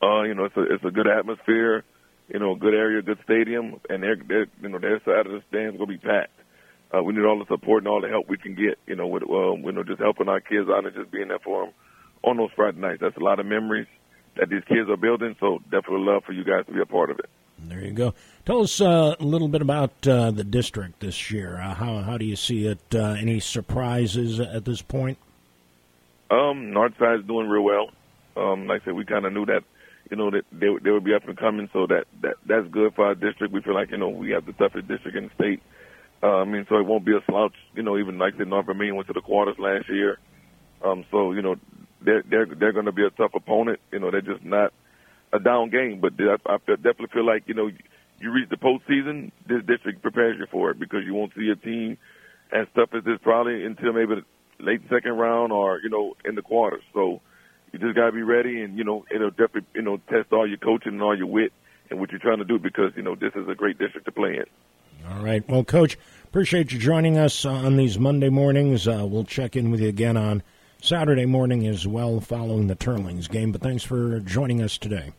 [0.03, 1.85] Uh, you know, it's a it's a good atmosphere
[2.29, 5.33] you know, a good area, good stadium, and they're, they're you know their side of
[5.33, 6.33] the stands gonna be packed.
[6.95, 8.79] Uh, we need all the support and all the help we can get.
[8.87, 11.39] You know, with uh, you know just helping our kids out and just being there
[11.39, 11.75] for them
[12.23, 13.01] on those Friday nights.
[13.01, 13.87] That's a lot of memories
[14.37, 15.37] that these kids are building.
[15.41, 17.31] So definitely love for you guys to be a part of it.
[17.59, 18.15] There you go.
[18.45, 21.59] Tell us uh, a little bit about uh, the district this year.
[21.59, 22.81] Uh, how how do you see it?
[22.95, 25.19] Uh, any surprises at this point?
[26.31, 27.91] Um, Northside is doing real well.
[28.37, 29.65] Um, like I said, we kind of knew that
[30.11, 31.69] you know, that they, they would be up and coming.
[31.73, 33.53] So that, that that's good for our district.
[33.53, 35.63] We feel like, you know, we have the toughest district in the state.
[36.23, 37.55] Uh, I mean, so it won't be a slouch.
[37.75, 40.19] You know, even like the North Vermilion went to the quarters last year.
[40.83, 41.57] Um, so you know,
[42.01, 43.81] they're they're they're going to be a tough opponent.
[43.93, 44.73] You know, they're just not
[45.33, 47.71] a down game, but I, I definitely feel like you know,
[48.21, 51.57] you reach the postseason, this district prepares you for it because you won't see a
[51.57, 51.99] team
[52.53, 54.23] as tough as this probably until maybe
[54.59, 56.83] late second round or you know in the quarters.
[56.95, 57.21] So
[57.81, 60.47] you just got to be ready, and you know it'll definitely you know test all
[60.47, 61.53] your coaching and all your wit
[61.91, 64.13] and what you're trying to do because you know this is a great district to
[64.13, 64.45] play in.
[65.11, 68.89] All right, well, Coach, appreciate you joining us on these Monday mornings.
[68.89, 70.43] Uh, we'll check in with you again on
[70.81, 73.53] Saturday morning as well, following the Teurlings game.
[73.53, 75.13] But thanks for joining us today.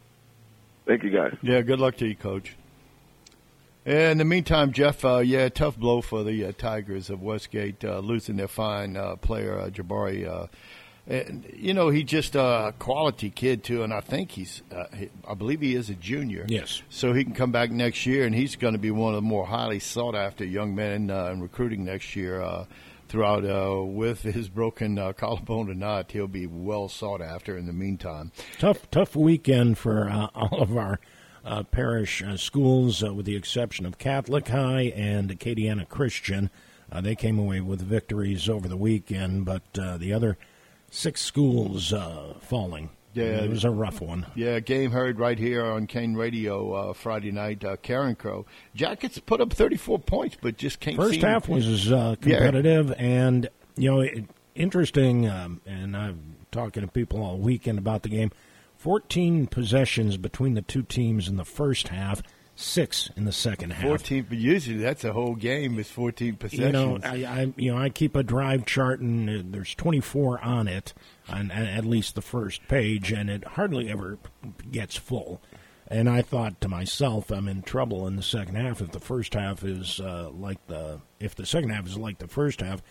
[0.85, 1.35] Thank you, guys.
[1.41, 2.55] Yeah, good luck to you, Coach.
[3.85, 7.99] In the meantime, Jeff, uh, yeah, tough blow for the uh, Tigers of Westgate, uh,
[7.99, 10.49] losing their fine uh, player, uh, Jabari.
[11.09, 14.85] Uh, and, you know, he's just a quality kid, too, and I think he's, uh,
[14.95, 16.45] he, I believe he is a junior.
[16.47, 16.81] Yes.
[16.89, 19.27] So he can come back next year, and he's going to be one of the
[19.27, 22.41] more highly sought after young men uh, in recruiting next year.
[22.41, 22.65] Uh,
[23.07, 27.65] throughout, uh, with his broken uh, collarbone or not, he'll be well sought after in
[27.65, 28.33] the meantime.
[28.59, 30.99] Tough, tough weekend for uh, all of our
[31.45, 36.49] uh, parish uh, schools, uh, with the exception of Catholic High and Acadiana Christian.
[36.91, 40.37] Uh, they came away with victories over the weekend, but uh, the other
[40.91, 42.89] six schools uh, falling.
[43.13, 43.43] Yeah.
[43.43, 44.27] it was a rough one.
[44.35, 47.63] Yeah, game heard right here on Kane Radio uh, Friday night.
[47.63, 50.97] Uh, Carencro Jackets put up 34 points, but just can't.
[50.97, 55.27] First half was uh, competitive, and you know, it, interesting.
[55.27, 58.31] Um, and I'm talking to people all weekend about the game.
[58.77, 62.21] 14 possessions between the two teams in the first half,
[62.57, 63.85] six in the second half.
[63.85, 66.65] 14, but usually that's a whole game is 14 possessions.
[66.65, 70.41] You know, I, I you know I keep a drive chart, and uh, there's 24
[70.41, 70.93] on it,
[71.29, 74.17] on at least the first page, and it hardly ever
[74.71, 75.41] gets full.
[75.89, 79.33] And I thought to myself, I'm in trouble in the second half if the first
[79.35, 82.81] half is uh, like the if the second half is like the first half,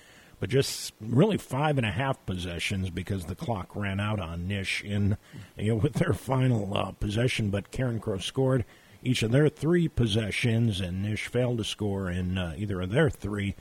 [0.41, 4.83] but just really five and a half possessions because the clock ran out on Nish
[4.83, 5.19] in
[5.59, 7.51] you know with their final uh, possession.
[7.51, 8.65] But Carencro scored
[9.07, 13.09] each of their three possessions, and Nish failed to score in uh, either of their
[13.09, 13.55] three,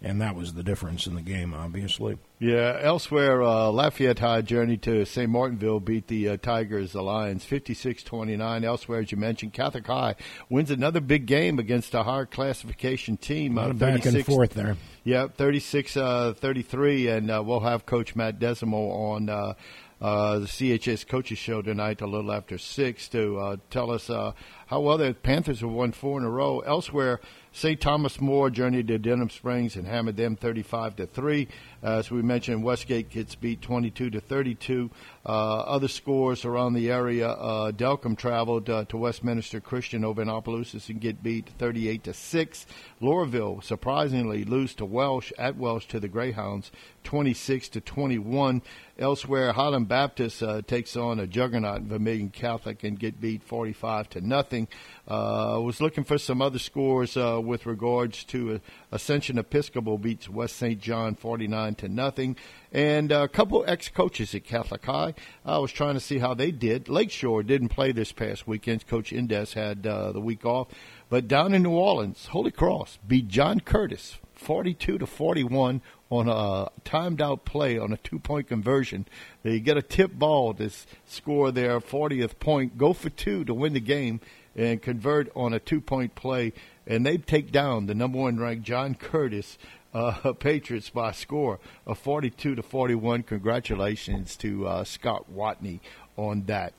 [0.00, 2.18] and that was the difference in the game, obviously.
[2.38, 5.30] Yeah, elsewhere, uh, Lafayette High journey to St.
[5.30, 8.64] Martinville beat the uh, Tigers, the Lions, 56-29.
[8.64, 10.16] Elsewhere, as you mentioned, Catholic High
[10.48, 13.58] wins another big game against a higher classification team.
[13.58, 14.76] Uh, back and 36 forth there.
[15.04, 19.54] Yeah, 36 uh, 33, and uh, we'll have Coach Matt Desimo on uh,
[20.02, 24.32] uh, the CHS Coaches Show tonight a little after 6 to uh, tell us uh,
[24.66, 26.58] how well the Panthers have won four in a row.
[26.60, 27.20] Elsewhere,
[27.52, 27.80] St.
[27.80, 31.46] Thomas More journeyed to Denham Springs and hammered them 35 to 3.
[31.82, 34.90] As we mentioned, Westgate gets beat 22 to 32.
[35.24, 40.30] Uh, other scores around the area, uh, Delcambre traveled uh, to Westminster Christian over in
[40.30, 42.66] Opelousas and get beat 38 to 6.
[43.00, 46.72] Loreauville surprisingly lose to Welsh at Welsh to the Greyhounds
[47.04, 48.62] 26 to 21.
[48.98, 54.20] Elsewhere, Highland Baptist uh, takes on a juggernaut Vermilion Catholic and get beat 45 to
[54.20, 54.68] nothing.
[55.08, 58.58] Uh, was looking for some other scores uh, with regards to uh,
[58.92, 60.80] Ascension Episcopal beats West St.
[60.80, 62.36] John 49 to nothing,
[62.70, 65.14] and a couple ex-coaches at Catholic High.
[65.44, 66.88] I was trying to see how they did.
[66.88, 68.86] Lakeshore didn't play this past weekend.
[68.86, 70.68] Coach Indes had uh, the week off,
[71.08, 75.80] but down in New Orleans, Holy Cross beat John Curtis 42 to 41
[76.10, 79.06] on a timed out play on a two point conversion.
[79.42, 80.70] They get a tip ball to
[81.06, 84.20] score their 40th point, go for two to win the game,
[84.54, 86.52] and convert on a two point play.
[86.86, 89.56] And they take down the number one ranked John Curtis
[89.94, 93.22] uh, Patriots by a score of 42 to 41.
[93.22, 95.80] Congratulations to uh, Scott Watney
[96.16, 96.74] on that.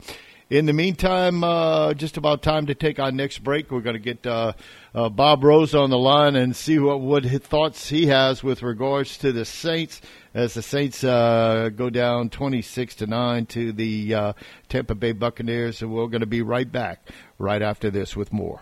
[0.49, 3.71] In the meantime, uh, just about time to take our next break.
[3.71, 4.53] We're going to get uh,
[4.93, 9.17] uh, Bob Rose on the line and see what, what thoughts he has with regards
[9.19, 10.01] to the Saints
[10.33, 14.33] as the Saints uh, go down 26 to 9 to the uh,
[14.67, 15.81] Tampa Bay Buccaneers.
[15.81, 17.07] And we're going to be right back
[17.39, 18.61] right after this with more.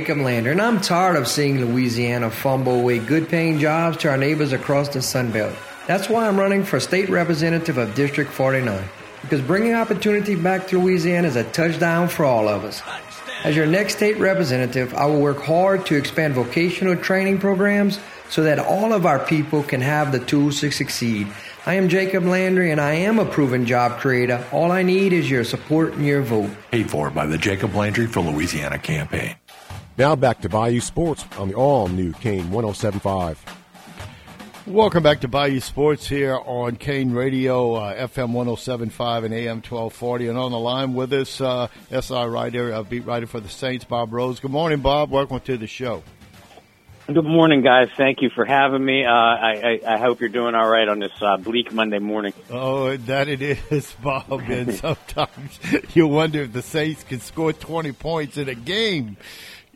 [0.01, 4.17] Jacob Landry, and I'm tired of seeing Louisiana fumble away good paying jobs to our
[4.17, 5.53] neighbors across the Sun Belt.
[5.85, 8.83] That's why I'm running for state representative of District 49,
[9.21, 12.81] because bringing opportunity back to Louisiana is a touchdown for all of us.
[13.43, 17.99] As your next state representative, I will work hard to expand vocational training programs
[18.31, 21.27] so that all of our people can have the tools to succeed.
[21.67, 24.43] I am Jacob Landry, and I am a proven job creator.
[24.51, 26.49] All I need is your support and your vote.
[26.71, 29.35] Paid for by the Jacob Landry for Louisiana campaign.
[29.97, 33.43] Now back to Bayou Sports on the all new Kane 1075.
[34.67, 40.29] Welcome back to Bayou Sports here on Kane Radio, uh, FM 1075 and AM 1240.
[40.29, 43.83] And on the line with us, uh, SI writer, uh, beat writer for the Saints,
[43.83, 44.39] Bob Rose.
[44.39, 45.11] Good morning, Bob.
[45.11, 46.03] Welcome to the show.
[47.07, 47.89] Good morning, guys.
[47.97, 49.03] Thank you for having me.
[49.03, 52.31] Uh, I, I, I, hope you're doing all right on this uh, bleak Monday morning.
[52.49, 54.43] Oh, that it is, Bob.
[54.47, 55.59] And sometimes
[55.95, 59.17] you wonder if the Saints can score 20 points in a game.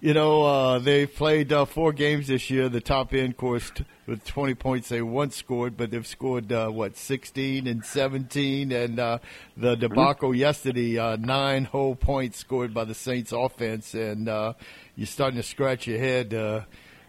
[0.06, 2.70] You know, uh, they played uh, four games this year.
[2.70, 3.72] The top end course
[4.06, 9.00] with 20 points they once scored, but they've scored uh, what 16 and 17, and
[9.00, 9.18] uh,
[9.58, 10.42] the debacle mm-hmm.
[10.42, 14.54] yesterday, uh, nine whole points scored by the Saints offense, and uh,
[14.96, 16.36] you're starting to scratch your head.
[16.36, 16.66] Uh,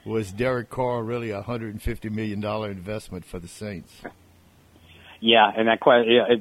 [0.07, 3.93] was Derek Carr really a 150 million dollar investment for the Saints?
[5.21, 5.81] Yeah, and that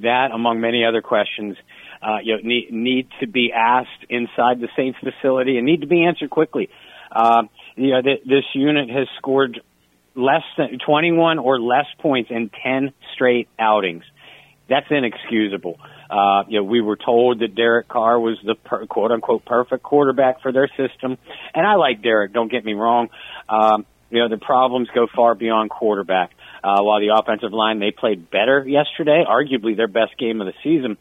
[0.04, 1.58] that among many other questions,
[2.06, 5.88] uh, you know, need need to be asked inside the Saints facility and need to
[5.88, 6.70] be answered quickly.
[7.12, 7.44] Uh,
[7.76, 9.62] you know, th- this unit has scored
[10.16, 14.04] less than 21 or less points in 10 straight outings.
[14.70, 15.80] That's inexcusable.
[16.10, 19.84] Uh, you know, we were told that Derek Carr was the per, quote unquote perfect
[19.84, 21.18] quarterback for their system.
[21.54, 23.10] And I like Derek, don't get me wrong.
[23.50, 26.32] Um, you know, the problems go far beyond quarterback.
[26.64, 30.54] Uh, while the offensive line, they played better yesterday, arguably their best game of the
[30.64, 30.98] season.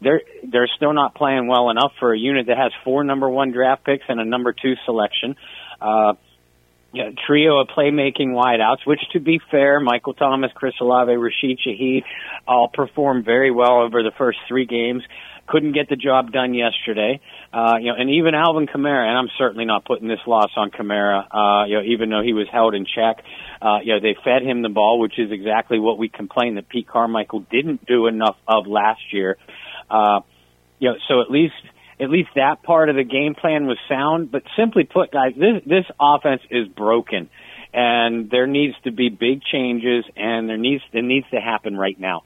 [0.00, 3.52] They're, they're still not playing well enough for a unit that has four number one
[3.52, 5.36] draft picks and a number two selection.
[5.80, 6.14] Uh,
[6.96, 12.04] you trio of playmaking wideouts, which to be fair, Michael Thomas, Chris Olave, Rashid Shaheed
[12.48, 15.02] all performed very well over the first three games.
[15.46, 17.20] Couldn't get the job done yesterday.
[17.52, 20.70] Uh, you know, and even Alvin Kamara, and I'm certainly not putting this loss on
[20.70, 23.22] Kamara, uh, you know, even though he was held in check,
[23.62, 26.68] uh, you know, they fed him the ball, which is exactly what we complained that
[26.68, 29.36] Pete Carmichael didn't do enough of last year.
[29.38, 29.52] Uh,
[29.90, 30.20] Uh,
[30.78, 31.54] you know, so at least
[31.98, 34.30] at least that part of the game plan was sound.
[34.30, 37.30] But simply put, guys, this this offense is broken,
[37.72, 41.98] and there needs to be big changes, and there needs it needs to happen right
[41.98, 42.22] now.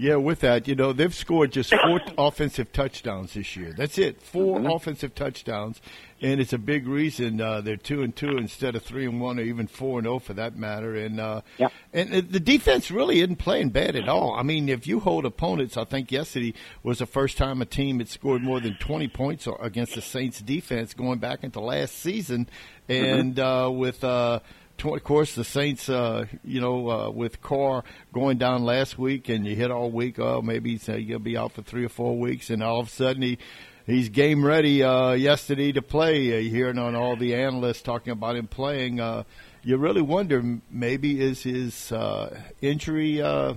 [0.00, 3.74] Yeah, with that, you know, they've scored just four offensive touchdowns this year.
[3.76, 4.70] That's it, 4 mm-hmm.
[4.70, 5.78] offensive touchdowns,
[6.22, 9.38] and it's a big reason uh, they're two and two instead of three and one,
[9.38, 10.96] or even four and zero oh for that matter.
[10.96, 11.68] And uh, yeah.
[11.92, 14.34] and the defense really isn't playing bad at all.
[14.34, 17.98] I mean, if you hold opponents, I think yesterday was the first time a team
[17.98, 22.48] had scored more than twenty points against the Saints defense going back into last season,
[22.88, 23.04] mm-hmm.
[23.04, 23.46] and mm-hmm.
[23.46, 24.02] uh, with.
[24.02, 24.40] Uh,
[24.84, 29.46] of course, the Saints, uh, you know, uh, with Carr going down last week, and
[29.46, 30.18] you hit all week.
[30.18, 32.88] Oh, maybe he's going to be out for three or four weeks, and all of
[32.88, 33.38] a sudden he
[33.86, 36.38] he's game ready uh, yesterday to play.
[36.38, 39.24] Uh, hearing on all the analysts talking about him playing, uh,
[39.62, 43.54] you really wonder maybe is his uh, injury uh,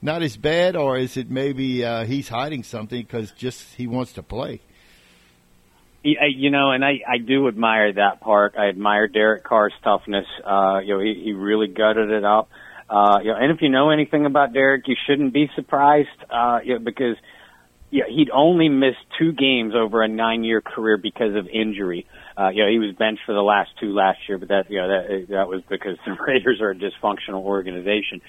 [0.00, 4.12] not as bad, or is it maybe uh, he's hiding something because just he wants
[4.14, 4.60] to play.
[6.04, 8.54] You know, and I, I do admire that part.
[8.58, 10.26] I admire Derek Carr's toughness.
[10.44, 12.48] Uh, you know, he, he really gutted it up.
[12.90, 16.58] Uh, you know, and if you know anything about Derek, you shouldn't be surprised, uh,
[16.64, 17.16] you know, because,
[17.90, 22.06] yeah, he'd only missed two games over a nine-year career because of injury.
[22.36, 24.78] Uh, you know, he was benched for the last two last year, but that, you
[24.78, 28.20] know, that, that was because the Raiders are a dysfunctional organization.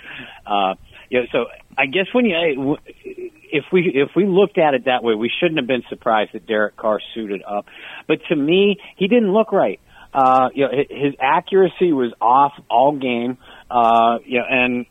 [0.45, 0.75] Uh,
[1.09, 1.45] you know, so
[1.77, 2.77] I guess when you,
[3.53, 6.47] if we if we looked at it that way, we shouldn't have been surprised that
[6.47, 7.67] Derek Carr suited up.
[8.07, 9.79] But to me, he didn't look right.
[10.11, 13.37] Uh, you know, his accuracy was off all game.
[13.69, 14.85] Uh, you know, and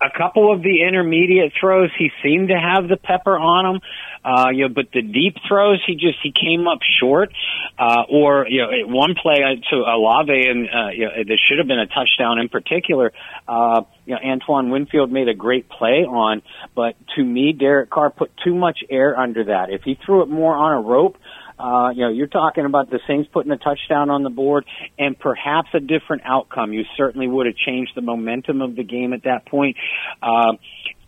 [0.00, 3.80] a couple of the intermediate throws, he seemed to have the pepper on him.
[4.26, 7.32] Uh, you know, but the deep throws, he just he came up short.
[7.78, 9.36] Uh, or you know, one play
[9.70, 13.12] to Olave, and uh, you know, there should have been a touchdown in particular.
[13.46, 16.42] Uh, you know, Antoine Winfield made a great play on,
[16.74, 19.70] but to me, Derek Carr put too much air under that.
[19.70, 21.18] If he threw it more on a rope,
[21.58, 24.64] uh, you know, you're talking about the Saints putting a touchdown on the board
[24.98, 26.72] and perhaps a different outcome.
[26.72, 29.76] You certainly would have changed the momentum of the game at that point.
[30.22, 30.54] Uh,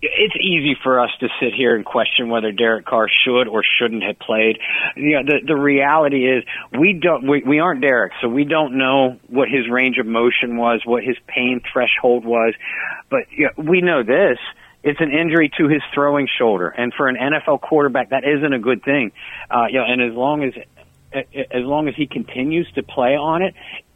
[0.00, 4.04] it's easy for us to sit here and question whether Derek Carr should or shouldn't
[4.04, 4.58] have played.
[4.96, 6.44] You know, the the reality is
[6.78, 10.56] we don't we, we aren't Derek, so we don't know what his range of motion
[10.56, 12.54] was, what his pain threshold was.
[13.10, 14.38] But you know, we know this
[14.84, 18.60] it's an injury to his throwing shoulder, and for an NFL quarterback, that isn't a
[18.60, 19.12] good thing.
[19.50, 20.52] Uh, you know, and as long as
[21.12, 23.54] as long as he continues to play on it,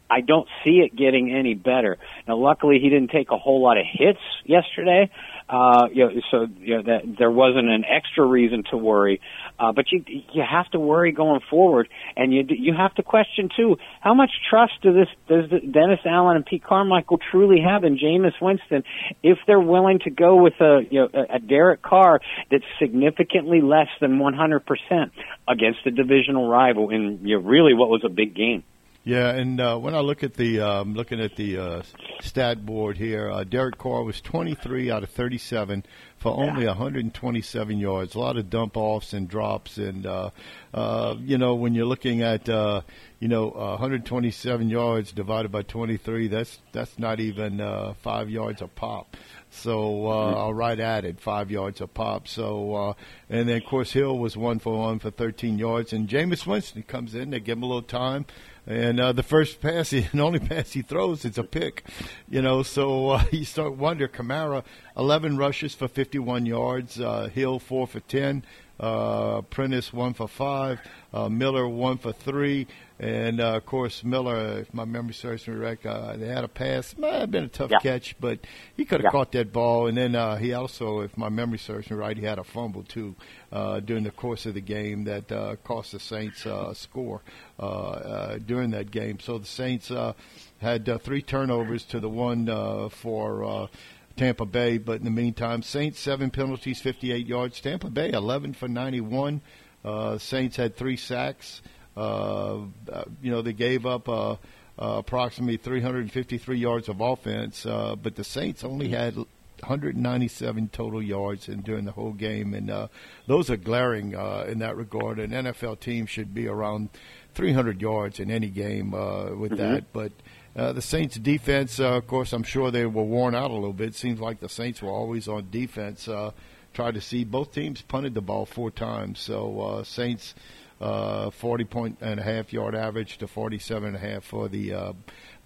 [0.09, 1.97] I don't see it getting any better.
[2.27, 5.09] Now, luckily, he didn't take a whole lot of hits yesterday,
[5.49, 9.21] uh, you know, so you know, that there wasn't an extra reason to worry.
[9.59, 13.49] Uh, but you you have to worry going forward, and you you have to question
[13.55, 17.97] too how much trust do this does Dennis Allen and Pete Carmichael truly have in
[17.97, 18.83] Jameis Winston
[19.21, 23.89] if they're willing to go with a you know a Derek Carr that's significantly less
[24.01, 25.11] than 100 percent
[25.47, 28.63] against a divisional rival in you know, really what was a big game.
[29.05, 31.81] Yeah, and uh, when I look at the um, looking at the uh,
[32.21, 35.83] stat board here, uh, Derek Carr was 23 out of 37
[36.19, 36.49] for yeah.
[36.49, 38.15] only 127 yards.
[38.15, 40.29] A lot of dump offs and drops, and uh,
[40.73, 42.79] uh, you know when you're looking at uh,
[43.19, 48.67] you know 127 yards divided by 23, that's that's not even uh, five yards a
[48.67, 49.17] pop.
[49.49, 50.37] So uh, mm-hmm.
[50.37, 52.29] I'll right at it, five yards a pop.
[52.29, 52.93] So uh,
[53.29, 56.83] and then of course Hill was one for one for 13 yards, and Jameis Winston
[56.83, 57.31] comes in.
[57.31, 58.25] They give him a little time
[58.65, 61.85] and uh, the first pass, he, only pass he throws, it's a pick.
[62.29, 64.07] You know, so uh, you start wonder.
[64.07, 64.63] Kamara,
[64.97, 66.99] 11 rushes for 51 yards.
[66.99, 68.43] Uh, Hill, 4 for 10.
[68.79, 70.79] Uh, Prentice, 1 for 5.
[71.13, 72.67] Uh, Miller, 1 for 3.
[72.99, 76.47] And, uh, of course, Miller, if my memory serves me right, uh, they had a
[76.47, 76.95] pass.
[76.97, 77.79] Might have been a tough yeah.
[77.79, 78.39] catch, but
[78.77, 79.11] he could have yeah.
[79.11, 79.87] caught that ball.
[79.87, 82.83] And then uh, he also, if my memory serves me right, he had a fumble,
[82.83, 83.15] too,
[83.51, 87.21] uh, during the course of the game that uh, cost the Saints uh, a score
[87.59, 89.19] uh, uh, during that game.
[89.19, 90.13] So the Saints uh,
[90.59, 93.43] had uh, three turnovers to the one uh, for.
[93.43, 93.67] Uh,
[94.15, 97.59] Tampa Bay, but in the meantime, Saints seven penalties, 58 yards.
[97.59, 99.41] Tampa Bay 11 for 91.
[99.83, 101.61] Uh, Saints had three sacks.
[101.97, 102.59] Uh,
[102.91, 104.37] uh, you know, they gave up uh, uh,
[104.77, 111.61] approximately 353 yards of offense, uh, but the Saints only had 197 total yards in,
[111.61, 112.87] during the whole game, and uh,
[113.27, 115.19] those are glaring uh, in that regard.
[115.19, 116.89] An NFL team should be around
[117.35, 119.73] 300 yards in any game uh, with mm-hmm.
[119.73, 120.11] that, but.
[120.55, 123.73] Uh, the Saints' defense, uh, of course, I'm sure they were worn out a little
[123.73, 123.89] bit.
[123.89, 126.07] It seems like the Saints were always on defense.
[126.07, 126.31] Uh,
[126.73, 129.19] tried to see both teams punted the ball four times.
[129.19, 130.35] So uh, Saints
[130.81, 134.73] uh, 40 point and a half yard average to 47 and a half for the
[134.73, 134.93] uh,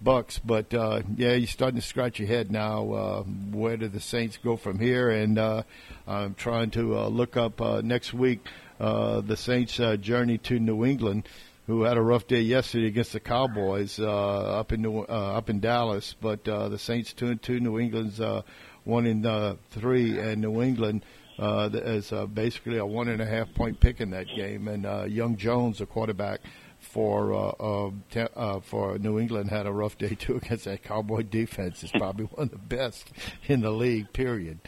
[0.00, 0.38] Bucks.
[0.38, 2.92] But uh, yeah, you're starting to scratch your head now.
[2.92, 5.10] Uh, where do the Saints go from here?
[5.10, 5.62] And uh,
[6.06, 8.40] I'm trying to uh, look up uh, next week
[8.80, 11.28] uh, the Saints' uh, journey to New England.
[11.68, 15.50] Who had a rough day yesterday against the Cowboys uh, up in New, uh, up
[15.50, 16.16] in Dallas?
[16.18, 18.40] But uh, the Saints two and two, New England's uh,
[18.84, 21.04] one and uh, three, and New England
[21.38, 24.66] uh, as uh, basically a one and a half point pick in that game.
[24.66, 26.40] And uh, Young Jones, the quarterback
[26.78, 30.82] for uh, uh, te- uh, for New England, had a rough day too against that
[30.82, 31.82] Cowboy defense.
[31.82, 33.12] It's probably one of the best
[33.46, 34.14] in the league.
[34.14, 34.60] Period.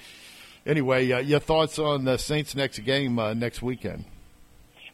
[0.67, 4.05] Anyway, uh, your thoughts on the Saints' next game uh, next weekend?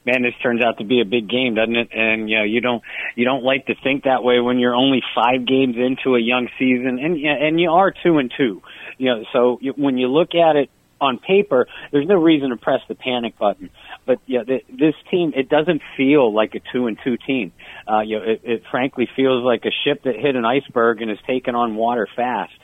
[0.07, 1.89] Man, this turns out to be a big game, doesn't it?
[1.93, 2.83] And you know, you don't
[3.17, 6.49] you don't like to think that way when you're only five games into a young
[6.59, 8.63] season, and and you are two and two.
[8.97, 12.81] You know, so when you look at it on paper, there's no reason to press
[12.89, 13.69] the panic button.
[14.07, 17.53] But yeah, the, this team it doesn't feel like a two and two team.
[17.91, 21.11] Uh, you know, it, it frankly feels like a ship that hit an iceberg and
[21.11, 22.55] is taken on water fast.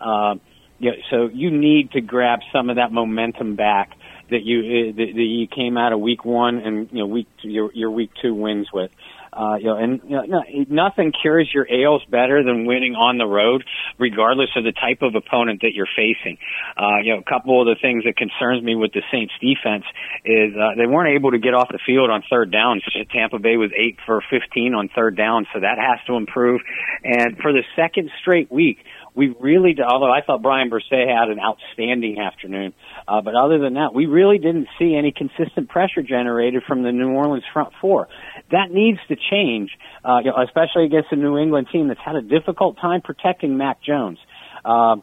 [0.00, 0.36] Uh,
[0.78, 3.95] you know, so you need to grab some of that momentum back
[4.30, 7.72] that you uh, that, you came out of week one and you know week your
[7.72, 8.90] your week two wins with.
[9.36, 13.26] Uh, you know, and you know, nothing cures your ails better than winning on the
[13.26, 13.62] road,
[13.98, 16.38] regardless of the type of opponent that you're facing.
[16.74, 19.84] Uh, you know, a couple of the things that concerns me with the Saints defense
[20.24, 22.80] is uh, they weren't able to get off the field on third down.
[23.12, 26.62] Tampa Bay was eight for 15 on third down, so that has to improve.
[27.04, 28.78] And for the second straight week,
[29.16, 32.74] we really, although I thought Bryan Bresee had an outstanding afternoon,
[33.08, 36.92] uh, but other than that, we really didn't see any consistent pressure generated from the
[36.92, 38.08] New Orleans front four.
[38.52, 39.70] That needs to change,
[40.04, 44.18] uh, especially against a New England team that's had a difficult time protecting Mac Jones.
[44.64, 44.96] Uh,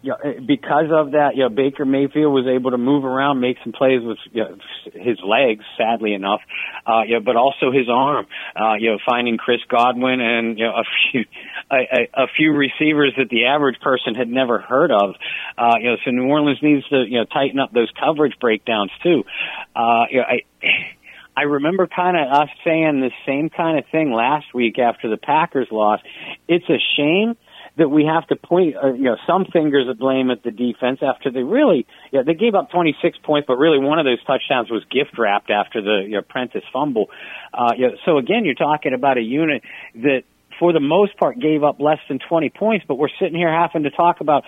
[0.00, 3.40] you know, eh, because of that, you know, Baker Mayfield was able to move around,
[3.40, 4.56] make some plays with you know,
[4.94, 6.40] his legs, sadly enough,
[6.86, 8.26] uh, you know, but also his arm.
[8.54, 11.24] Uh, you know, finding Chris Godwin and you know a few
[11.70, 15.14] a, a, a few receivers that the average person had never heard of.
[15.56, 18.92] Uh, you know, so New Orleans needs to you know tighten up those coverage breakdowns
[19.02, 19.24] too.
[19.74, 20.42] Uh, you know, I.
[21.36, 25.16] I remember kind of us saying the same kind of thing last week after the
[25.16, 26.02] Packers lost.
[26.48, 27.36] It's a shame
[27.78, 30.98] that we have to point, uh, you know, some fingers of blame at the defense
[31.00, 34.68] after they really, yeah, they gave up 26 points, but really one of those touchdowns
[34.70, 37.06] was gift wrapped after the you know, Prentice fumble.
[37.54, 39.62] Uh, you know, so again, you're talking about a unit
[39.94, 40.22] that,
[40.58, 43.84] for the most part, gave up less than 20 points, but we're sitting here having
[43.84, 44.42] to talk about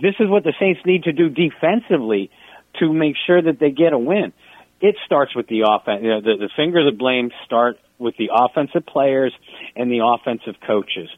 [0.00, 2.30] this is what the Saints need to do defensively
[2.78, 4.32] to make sure that they get a win.
[4.80, 6.02] It starts with the offense.
[6.02, 9.34] You know, the, the fingers of blame start with the offensive players
[9.74, 11.08] and the offensive coaches.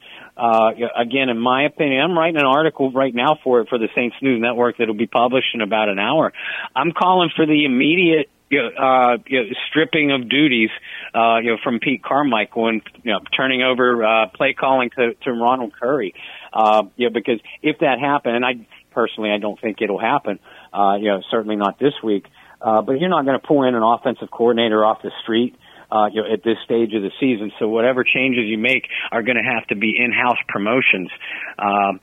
[0.40, 3.88] Uh, again, in my opinion, I'm writing an article right now for it for the
[3.94, 6.32] Saints News Network that'll be published in about an hour.
[6.74, 10.70] I'm calling for the immediate uh, you know, stripping of duties,
[11.14, 15.14] uh, you know, from Pete Carmichael and you know, turning over uh, play calling to,
[15.22, 16.14] to Ronald Curry.
[16.52, 20.38] Uh, you know, because if that happened, and I personally I don't think it'll happen.
[20.72, 22.24] Uh, you know, certainly not this week.
[22.60, 25.54] Uh, but you're not going to pull in an offensive coordinator off the street.
[25.54, 25.69] Uh,
[26.12, 29.36] you know, at this stage of the season, so whatever changes you make are going
[29.36, 31.10] to have to be in-house promotions.
[31.58, 32.00] Um,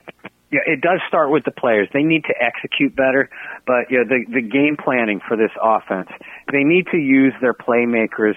[0.50, 1.88] yeah, it does start with the players.
[1.92, 3.28] They need to execute better,
[3.66, 6.08] but yeah, the the game planning for this offense,
[6.50, 8.34] they need to use their playmakers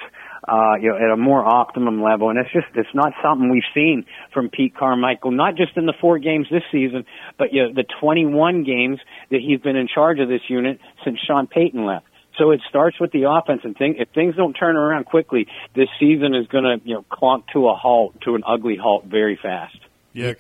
[0.48, 2.30] uh, you know, at a more optimum level.
[2.30, 5.94] And it's just, it's not something we've seen from Pete Carmichael, not just in the
[6.00, 7.06] four games this season,
[7.38, 9.00] but you know, the 21 games
[9.30, 12.06] that he's been in charge of this unit since Sean Payton left.
[12.42, 15.90] So it starts with the offense, and thing, if things don't turn around quickly, this
[16.00, 19.38] season is going to you know clunk to a halt, to an ugly halt, very
[19.40, 19.78] fast.
[20.12, 20.34] Yeah,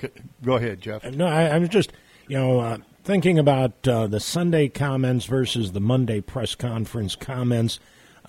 [0.43, 1.03] go ahead, Jeff.
[1.03, 1.93] No, I, I was just
[2.27, 7.79] you know uh, thinking about uh, the Sunday comments versus the Monday press conference comments.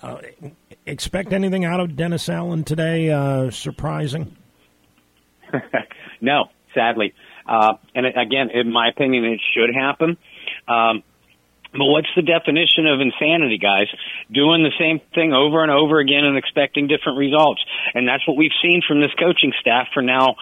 [0.03, 0.19] Uh,
[0.85, 3.09] expect anything out of Dennis Allen today?
[3.09, 4.37] Uh, surprising?
[6.21, 6.45] no,
[6.75, 7.15] sadly.
[7.47, 10.15] Uh, and again, in my opinion, it should happen.
[10.67, 11.01] Um,
[11.73, 13.89] but what's the definition of insanity, guys?
[14.31, 17.61] Doing the same thing over and over again and expecting different results.
[17.93, 20.35] And that's what we've seen from this coaching staff for now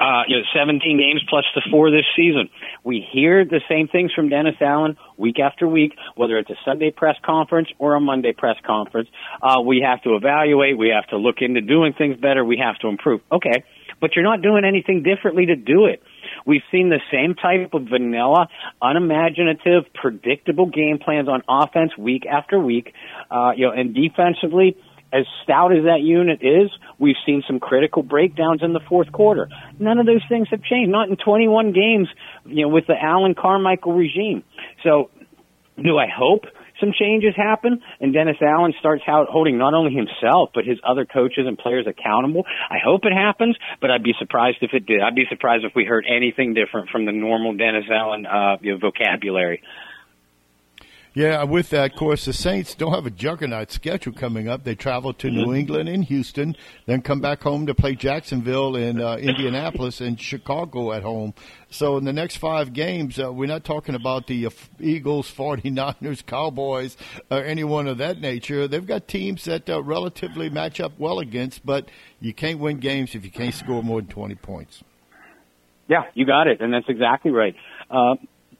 [0.00, 2.48] uh, you know, 17 games plus the four this season.
[2.82, 6.90] We hear the same things from Dennis Allen week after week, whether it's a Sunday
[6.90, 9.08] press conference or a Monday press conference.
[9.40, 10.76] Uh, we have to evaluate.
[10.76, 12.44] We have to look into doing things better.
[12.44, 13.20] We have to improve.
[13.30, 13.64] Okay.
[14.00, 16.02] But you're not doing anything differently to do it.
[16.46, 18.48] We've seen the same type of vanilla,
[18.80, 22.94] unimaginative, predictable game plans on offense week after week.
[23.30, 24.76] Uh, you know, and defensively,
[25.12, 29.48] as stout as that unit is, we've seen some critical breakdowns in the fourth quarter.
[29.78, 32.08] None of those things have changed, not in 21 games,
[32.44, 34.42] you know, with the Allen Carmichael regime.
[34.82, 35.10] So,
[35.82, 36.44] do I hope
[36.80, 41.04] some changes happen and Dennis Allen starts out holding not only himself but his other
[41.04, 42.44] coaches and players accountable.
[42.70, 45.00] I hope it happens, but I'd be surprised if it did.
[45.00, 48.72] I'd be surprised if we heard anything different from the normal Dennis Allen uh, you
[48.72, 49.62] know, vocabulary.
[51.16, 54.64] Yeah, with that, of course, the Saints don't have a juggernaut schedule coming up.
[54.64, 55.54] They travel to New mm-hmm.
[55.54, 56.54] England and Houston,
[56.84, 61.32] then come back home to play Jacksonville and uh, Indianapolis and Chicago at home.
[61.70, 66.26] So in the next five games, uh, we're not talking about the uh, Eagles, 49ers,
[66.26, 66.98] Cowboys,
[67.30, 68.68] or anyone of that nature.
[68.68, 71.88] They've got teams that uh, relatively match up well against, but
[72.20, 74.84] you can't win games if you can't score more than 20 points.
[75.88, 77.54] Yeah, you got it, and that's exactly right.
[77.90, 78.16] Uh,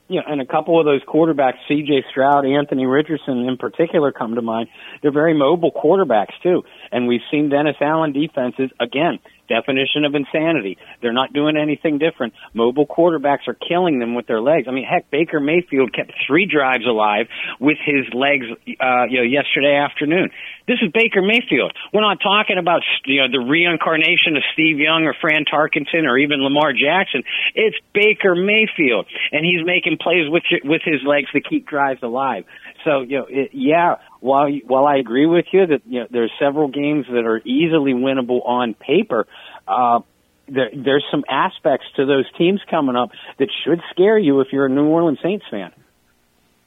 [0.08, 2.04] you know, and a couple of those quarterbacks, C.J.
[2.10, 4.68] Stroud, Anthony Richardson in particular, come to mind.
[5.02, 9.18] They're very mobile quarterbacks too, and we've seen Dennis Allen defenses again
[9.48, 10.78] Definition of insanity.
[11.00, 12.34] They're not doing anything different.
[12.54, 14.66] Mobile quarterbacks are killing them with their legs.
[14.68, 17.26] I mean, heck, Baker Mayfield kept three drives alive
[17.60, 20.30] with his legs, uh, you know, yesterday afternoon.
[20.66, 21.72] This is Baker Mayfield.
[21.94, 26.18] We're not talking about, you know, the reincarnation of Steve Young or Fran Tarkenton or
[26.18, 27.22] even Lamar Jackson.
[27.54, 32.44] It's Baker Mayfield, and he's making plays with with his legs to keep drives alive.
[32.84, 36.32] So, you know, it, yeah, while while I agree with you that you know there's
[36.38, 39.26] several games that are easily winnable on paper,
[39.66, 40.00] uh,
[40.48, 44.66] there, there's some aspects to those teams coming up that should scare you if you're
[44.66, 45.72] a New Orleans Saints fan.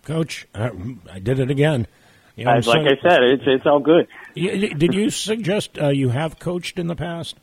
[0.04, 0.72] Coach, I,
[1.12, 1.88] I did it again.
[2.36, 4.08] You know, like so, I said, it's it's all good.
[4.34, 7.38] Did you suggest uh, you have coached in the past?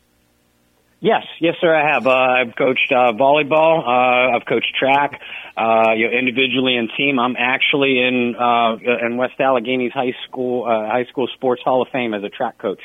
[0.99, 1.75] Yes, yes, sir.
[1.75, 2.07] I have.
[2.07, 3.83] Uh, I've coached uh, volleyball.
[3.85, 5.21] Uh, I've coached track.
[5.55, 7.19] Uh, you know, individually and team.
[7.19, 11.87] I'm actually in uh, in West Allegheny's high school uh, high school sports hall of
[11.89, 12.81] fame as a track coach.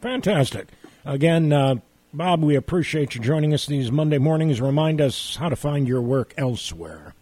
[0.00, 0.68] Fantastic.
[1.04, 1.76] Again, uh,
[2.12, 4.60] Bob, we appreciate you joining us these Monday mornings.
[4.60, 7.14] Remind us how to find your work elsewhere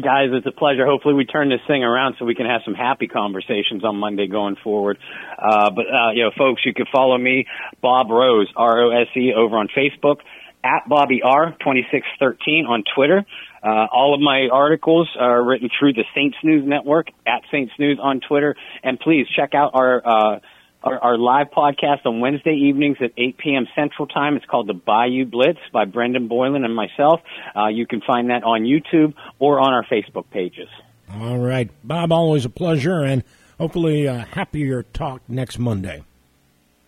[0.00, 0.86] guys, it's a pleasure.
[0.86, 4.26] Hopefully, we turn this thing around so we can have some happy conversations on Monday
[4.26, 4.98] going forward.
[5.38, 7.46] Uh, but uh, you know, folks, you can follow me,
[7.80, 10.16] Bob Rose, R O S E, over on Facebook,
[10.64, 13.24] at Bobby R twenty six thirteen on Twitter.
[13.62, 17.98] Uh, all of my articles are written through the Saints News Network at Saints News
[18.02, 20.38] on Twitter, and please check out our uh,
[20.82, 23.66] our, our live podcast on Wednesday evenings at 8 p.m.
[23.74, 24.36] Central Time.
[24.36, 27.20] It's called the Bayou Blitz by Brendan Boylan and myself.
[27.56, 30.68] Uh, you can find that on YouTube or on our Facebook pages.
[31.12, 31.70] All right.
[31.84, 33.22] Bob, always a pleasure, and
[33.58, 36.02] hopefully a happier talk next Monday.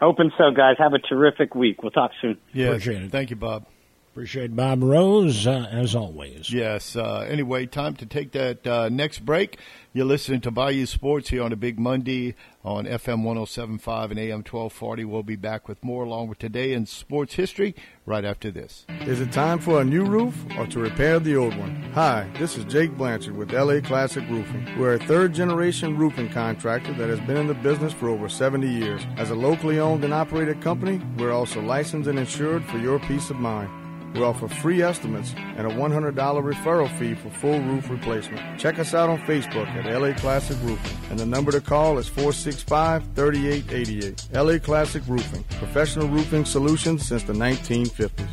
[0.01, 0.76] Hoping so, guys.
[0.78, 1.82] Have a terrific week.
[1.82, 2.38] We'll talk soon.
[2.53, 3.11] Yeah, Appreciate it.
[3.11, 3.66] Thank you, Bob.
[4.14, 6.52] Appreciate Bob Rose, uh, as always.
[6.52, 6.94] Yes.
[6.94, 9.58] Uh, anyway, time to take that uh, next break.
[9.92, 14.38] You're listening to Bayou Sports here on a big Monday on FM 1075 and AM
[14.38, 15.04] 1240.
[15.04, 17.74] We'll be back with more along with today in sports history
[18.06, 18.86] right after this.
[19.00, 21.74] Is it time for a new roof or to repair the old one?
[21.94, 24.78] Hi, this is Jake Blanchard with LA Classic Roofing.
[24.78, 28.68] We're a third generation roofing contractor that has been in the business for over 70
[28.68, 29.02] years.
[29.16, 33.28] As a locally owned and operated company, we're also licensed and insured for your peace
[33.30, 33.84] of mind.
[34.14, 38.60] We offer free estimates and a $100 referral fee for full roof replacement.
[38.60, 42.06] Check us out on Facebook at LA Classic Roofing, and the number to call is
[42.08, 44.28] 465 3888.
[44.32, 48.28] LA Classic Roofing, professional roofing solutions since the 1950s.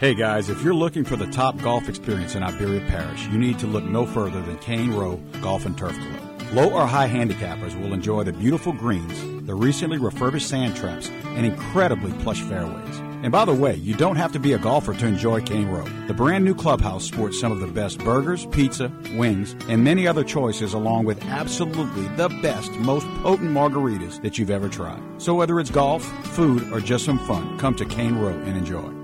[0.00, 3.60] Hey guys, if you're looking for the top golf experience in Iberia Parish, you need
[3.60, 6.52] to look no further than Cane Row Golf and Turf Club.
[6.52, 11.46] Low or high handicappers will enjoy the beautiful greens, the recently refurbished sand traps, and
[11.46, 13.13] incredibly plush fairways.
[13.24, 15.86] And by the way, you don't have to be a golfer to enjoy Cane Row.
[16.08, 20.22] The brand new clubhouse sports some of the best burgers, pizza, wings, and many other
[20.22, 25.02] choices, along with absolutely the best, most potent margaritas that you've ever tried.
[25.16, 26.04] So whether it's golf,
[26.34, 29.03] food, or just some fun, come to Cane Row and enjoy.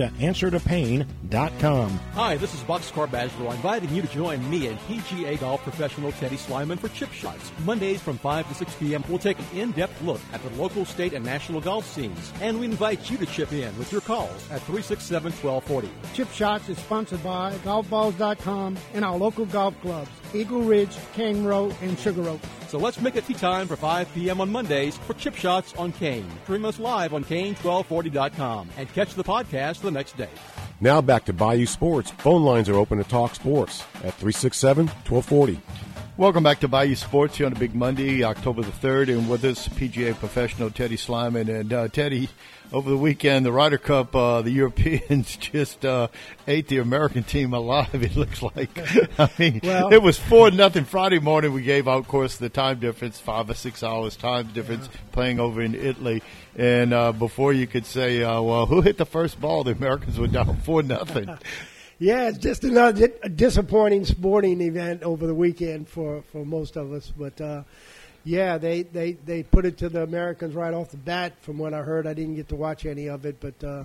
[0.00, 1.90] to answertopain.com.
[2.14, 6.36] Hi, this is Boxcar Badgerow, inviting you to join me and PGA golf professional Teddy
[6.36, 7.52] Slyman for Chip Shots.
[7.64, 11.12] Mondays from 5 to 6 p.m., we'll take an in-depth look at the local, state,
[11.12, 12.32] and national golf scenes.
[12.40, 15.88] And we invite you to chip in with your calls at 367-1240.
[16.14, 21.72] Chip Shots is sponsored by GolfBalls.com and our local golf clubs, Eagle Ridge, Cane Row,
[21.82, 22.40] and Sugar Oak.
[22.70, 24.40] So let's make it tea time for 5 p.m.
[24.40, 26.24] on Mondays for Chip Shots on Kane.
[26.44, 30.28] Stream us live on Kane1240.com and catch the podcast the next day.
[30.80, 32.12] Now back to Bayou Sports.
[32.12, 35.60] Phone lines are open to talk sports at 367 1240.
[36.20, 39.42] Welcome back to Bayou Sports here on a big Monday, October the 3rd, and with
[39.42, 41.48] us, PGA professional Teddy Slyman.
[41.48, 42.28] And uh, Teddy,
[42.74, 46.08] over the weekend, the Ryder Cup, uh, the Europeans just uh,
[46.46, 47.88] ate the American team alive.
[47.94, 48.68] It looks like.
[49.18, 51.54] I mean, Well- it was four nothing Friday morning.
[51.54, 55.40] We gave out, of course, the time difference, five or six hours time difference, playing
[55.40, 56.22] over in Italy.
[56.54, 59.64] And uh, before you could say, uh, well, who hit the first ball?
[59.64, 61.30] The Americans were down four nothing.
[62.02, 66.94] Yeah, it's just another di- disappointing sporting event over the weekend for, for most of
[66.94, 67.12] us.
[67.14, 67.64] But uh,
[68.24, 71.34] yeah, they, they, they put it to the Americans right off the bat.
[71.42, 73.84] From what I heard, I didn't get to watch any of it, but uh,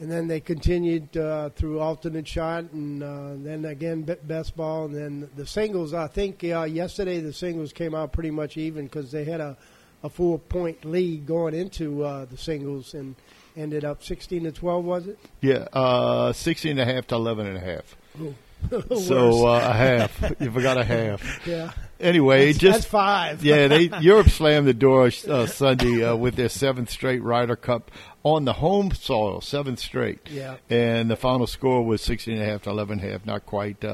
[0.00, 4.86] and then they continued uh, through alternate shot, and uh, then again be- best ball,
[4.86, 5.94] and then the singles.
[5.94, 9.56] I think uh, yesterday the singles came out pretty much even because they had a
[10.02, 13.14] a four point lead going into uh, the singles and
[13.56, 14.84] ended up sixteen to twelve.
[14.84, 15.18] Was it?
[15.40, 17.96] Yeah, uh, 16 and a half to 11 and a half.
[18.20, 18.34] Ooh.
[19.00, 20.32] So uh, a half.
[20.40, 21.46] You forgot a half.
[21.46, 21.72] Yeah.
[21.98, 23.44] Anyway, That's- just that's five.
[23.44, 27.90] yeah, they Europe slammed the door uh, Sunday uh, with their seventh straight Ryder Cup
[28.24, 30.20] on the home soil, seventh straight.
[30.30, 30.56] Yeah.
[30.70, 33.46] And the final score was 16 and a half to 11 and a half, not
[33.46, 33.84] quite.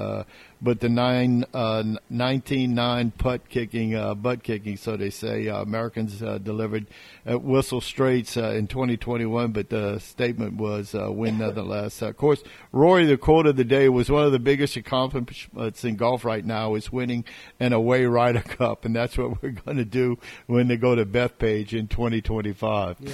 [0.61, 6.21] But the nine, uh, 19-9 putt kicking, uh, butt kicking, so they say, uh, Americans
[6.21, 6.87] uh, delivered
[7.25, 12.03] at Whistle Straits uh, in 2021, but the statement was uh, win nonetheless.
[12.03, 12.43] Uh, of course,
[12.73, 16.45] Rory, the quote of the day was one of the biggest accomplishments in golf right
[16.45, 17.25] now is winning
[17.61, 21.07] an away Ryder Cup, and that's what we're going to do when they go to
[21.07, 22.97] Bethpage in 2025.
[23.01, 23.13] Yeah.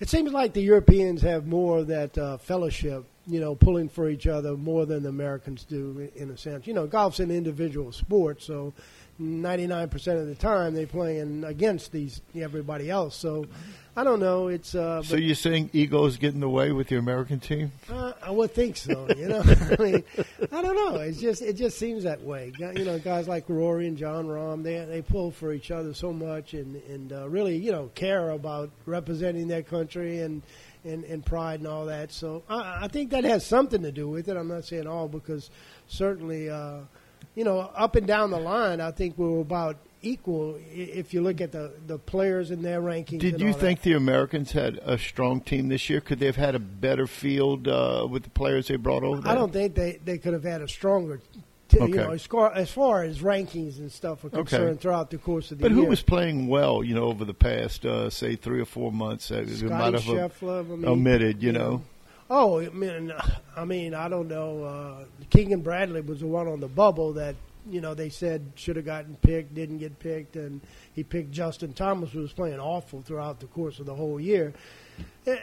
[0.00, 4.08] It seems like the Europeans have more of that uh, fellowship, you know, pulling for
[4.08, 6.66] each other more than the Americans do, in, a sense.
[6.66, 8.72] You know, golf's an individual sport, so
[9.20, 13.14] 99% of the time they're playing against these everybody else.
[13.16, 13.46] So
[13.96, 14.46] I don't know.
[14.46, 17.72] It's uh, So you're saying egos get in the way with the American team?
[17.90, 19.08] Uh, I would think so.
[19.16, 19.42] You know,
[19.78, 20.04] I mean,
[20.52, 21.00] I don't know.
[21.00, 22.52] It's just it just seems that way.
[22.58, 26.12] You know, guys like Rory and Jon Rahm, they they pull for each other so
[26.12, 30.42] much and and uh, really you know care about representing their country and.
[30.84, 32.12] And, and pride and all that.
[32.12, 34.36] So I, I think that has something to do with it.
[34.36, 35.50] I'm not saying all because
[35.88, 36.78] certainly, uh,
[37.34, 41.20] you know, up and down the line, I think we were about equal if you
[41.20, 43.18] look at the, the players in their rankings.
[43.18, 43.60] Did you all that.
[43.60, 46.00] think the Americans had a strong team this year?
[46.00, 49.20] Could they have had a better field uh, with the players they brought over?
[49.20, 49.32] There?
[49.32, 51.20] I don't think they, they could have had a stronger,
[51.68, 51.88] t- Okay.
[51.90, 54.36] you know, as far, as far as rankings and stuff are Okay.
[54.38, 55.82] concerned throughout the course of the But year.
[55.82, 59.26] who was playing well, you know, over the past, uh, say, three or four months?
[59.26, 61.70] Scotty Scheffler, I mean, omitted, you know.
[61.70, 61.82] know.
[62.30, 63.12] Oh, I mean,
[63.56, 64.62] I mean, I don't know.
[64.64, 67.36] Uh, Keegan Bradley was the one on the bubble that
[67.70, 70.60] you know they said should have gotten picked, didn't get picked, and
[70.94, 74.52] he picked Justin Thomas, who was playing awful throughout the course of the whole year.
[75.26, 75.36] Eh,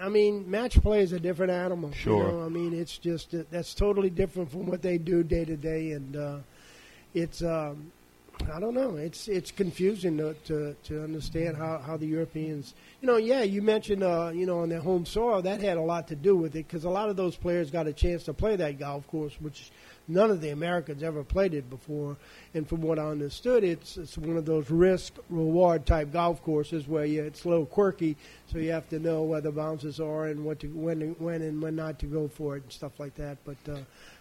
[0.00, 1.92] I mean, match play is a different animal.
[1.92, 2.26] Sure.
[2.26, 2.44] You know?
[2.44, 5.92] I mean, it's just uh, that's totally different from what they do day to day,
[5.92, 6.38] and uh,
[7.14, 7.42] it's.
[7.42, 7.92] Um,
[8.54, 8.96] I don't know.
[8.96, 12.74] It's it's confusing to, to to understand how how the Europeans.
[13.00, 15.82] You know, yeah, you mentioned uh, you know on their home soil that had a
[15.82, 18.32] lot to do with it because a lot of those players got a chance to
[18.32, 19.70] play that golf course, which
[20.08, 22.16] none of the Americans ever played it before.
[22.54, 26.88] And from what I understood, it's it's one of those risk reward type golf courses
[26.88, 28.16] where you, it's a little quirky,
[28.50, 31.62] so you have to know where the bounces are and what to when when and
[31.62, 33.38] when not to go for it and stuff like that.
[33.44, 33.78] But uh,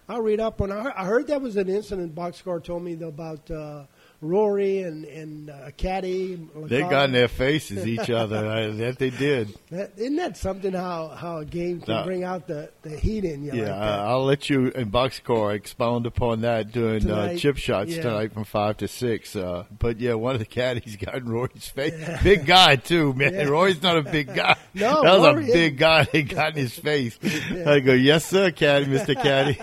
[0.09, 0.71] I'll read up on.
[0.71, 2.13] I I heard there was an incident.
[2.13, 3.49] Boxcar told me about.
[3.49, 3.83] Uh,
[4.21, 6.35] Rory and and uh, Caddy.
[6.55, 8.47] They got in their faces each other.
[8.47, 9.55] I, that they did.
[9.71, 10.73] Isn't that something?
[10.73, 12.03] How how a game can No.
[12.03, 13.53] bring out the, the heat in you?
[13.53, 13.99] Yeah, like?
[13.99, 18.01] I'll let you in box Boxcar expound upon that during uh, chip shots yeah.
[18.01, 19.35] tonight from five to six.
[19.35, 21.93] Uh, but yeah, one of the caddies got in Roy's face.
[22.23, 23.35] Big guy too, man.
[23.35, 23.43] Yeah.
[23.43, 24.55] Roy's not a big guy.
[24.73, 26.07] No, that was Rory a big guy.
[26.11, 27.17] They got in his face.
[27.23, 29.59] I go, yes, sir, caddy, Mister Caddy.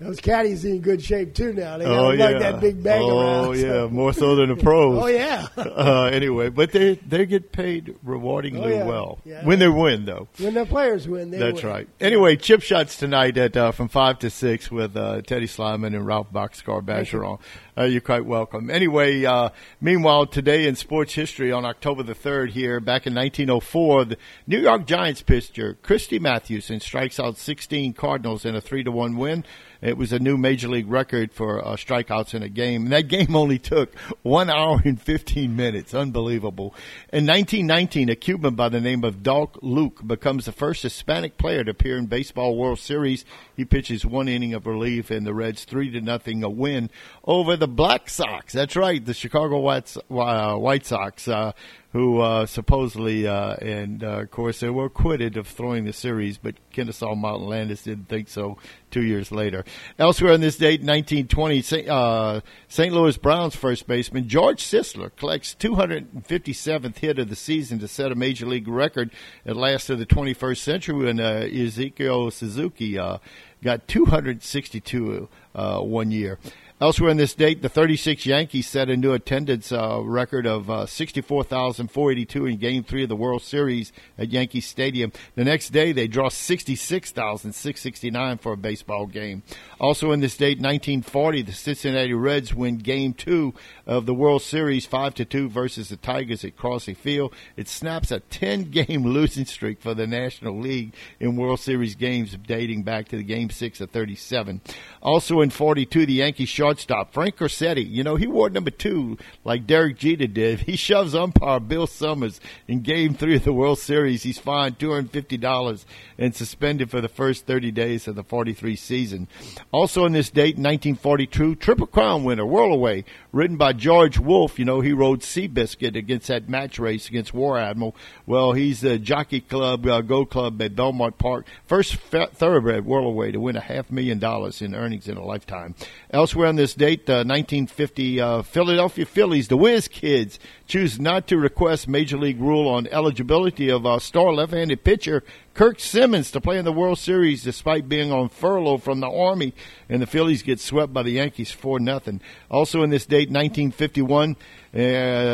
[0.00, 1.78] Those caddies in good shape too now.
[1.78, 3.56] They oh yeah, that big bag oh around.
[3.58, 4.98] yeah, so- more so than the pros.
[5.02, 5.46] Oh, yeah.
[5.56, 8.84] uh, anyway, but they they get paid rewardingly Oh, yeah.
[8.86, 9.44] well Yeah.
[9.44, 10.28] when they win, though.
[10.38, 11.72] When the players win, they That's win.
[11.72, 11.88] right.
[12.00, 16.06] Anyway, chip shots tonight at uh, from five to six with uh, Teddy Slyman and
[16.06, 17.38] Ralph Boxcar Bergeron.
[17.76, 18.68] Uh, you're quite welcome.
[18.68, 19.48] Anyway, uh,
[19.80, 24.16] meanwhile, today in sports history on October the third, here back in 1904, the
[24.46, 29.16] New York Giants pitcher Christy Mathewson strikes out 16 Cardinals in a three to one
[29.16, 29.42] win.
[29.82, 32.84] It was a new major league record for uh, strikeouts in a game.
[32.84, 35.92] And that game only took one hour and 15 minutes.
[35.92, 36.74] Unbelievable.
[37.12, 41.64] In 1919, a Cuban by the name of Dolf Luque becomes the first Hispanic player
[41.64, 43.24] to appear in Baseball World Series.
[43.56, 46.88] He pitches one inning of relief and the Reds three to nothing a win
[47.24, 48.52] over the Black Sox.
[48.52, 51.26] That's right, the Chicago White, uh, White Sox.
[51.26, 51.52] Uh,
[51.92, 56.38] who uh, supposedly, uh, and uh, of course, they were acquitted of throwing the series,
[56.38, 58.56] but Kennesaw Mountain Landis didn't think so
[58.90, 59.62] two years later.
[59.98, 61.88] Elsewhere on this date, 1920, St.
[61.88, 62.94] Uh, St.
[62.94, 68.14] Louis Browns first baseman George Sisler collects 257th hit of the season to set a
[68.14, 69.10] major league record
[69.44, 73.18] at last of the 21st century when uh, Ichiro Suzuki uh,
[73.62, 76.38] got 262 uh, one year.
[76.82, 80.84] Elsewhere in this date, the 36 Yankees set a new attendance uh, record of uh,
[80.84, 85.12] 64,482 in Game 3 of the World Series at Yankee Stadium.
[85.36, 89.44] The next day, they draw 66,669 for a baseball game.
[89.78, 93.54] Also in this date, 1940, the Cincinnati Reds win Game 2
[93.86, 97.32] of the World Series 5 to 2 versus the Tigers at Crosley Field.
[97.56, 102.82] It snaps a 10-game losing streak for the National League in World Series games dating
[102.82, 104.60] back to the Game 6 of 37.
[105.00, 109.66] Also in 42, the Yankees shortstop Frank Crosetti, you know, he wore number 2 like
[109.66, 110.60] Derek Jeter did.
[110.72, 114.22] He shoves umpire Bill Summers in Game 3 of the World Series.
[114.22, 115.84] He's fined $250
[116.16, 119.28] and suspended for the first 30 days of the 43 season.
[119.70, 124.58] Also on this date, 1942, Triple Crown winner, Whirlaway, written by George Woolf.
[124.58, 127.94] You know, he rode Seabiscuit against that match race against War Admiral.
[128.24, 131.46] Well, he's the Jockey Club, uh, Go Club at Belmont Park.
[131.66, 135.74] First thoroughbred Whirlaway to win a half million dollars in earnings in a lifetime.
[136.10, 140.38] Elsewhere on this date, uh, 1950, uh, Philadelphia Phillies, the Whiz Kids,
[140.68, 145.80] choose not to request Major League rule on eligibility of uh, star left-handed pitcher Curt
[145.80, 149.54] Simmons to play in the World Series despite being on furlough from the Army,
[149.88, 152.20] and the Phillies get swept by the Yankees for nothing.
[152.50, 154.36] Also in this date, 1951,
[154.72, 154.78] uh,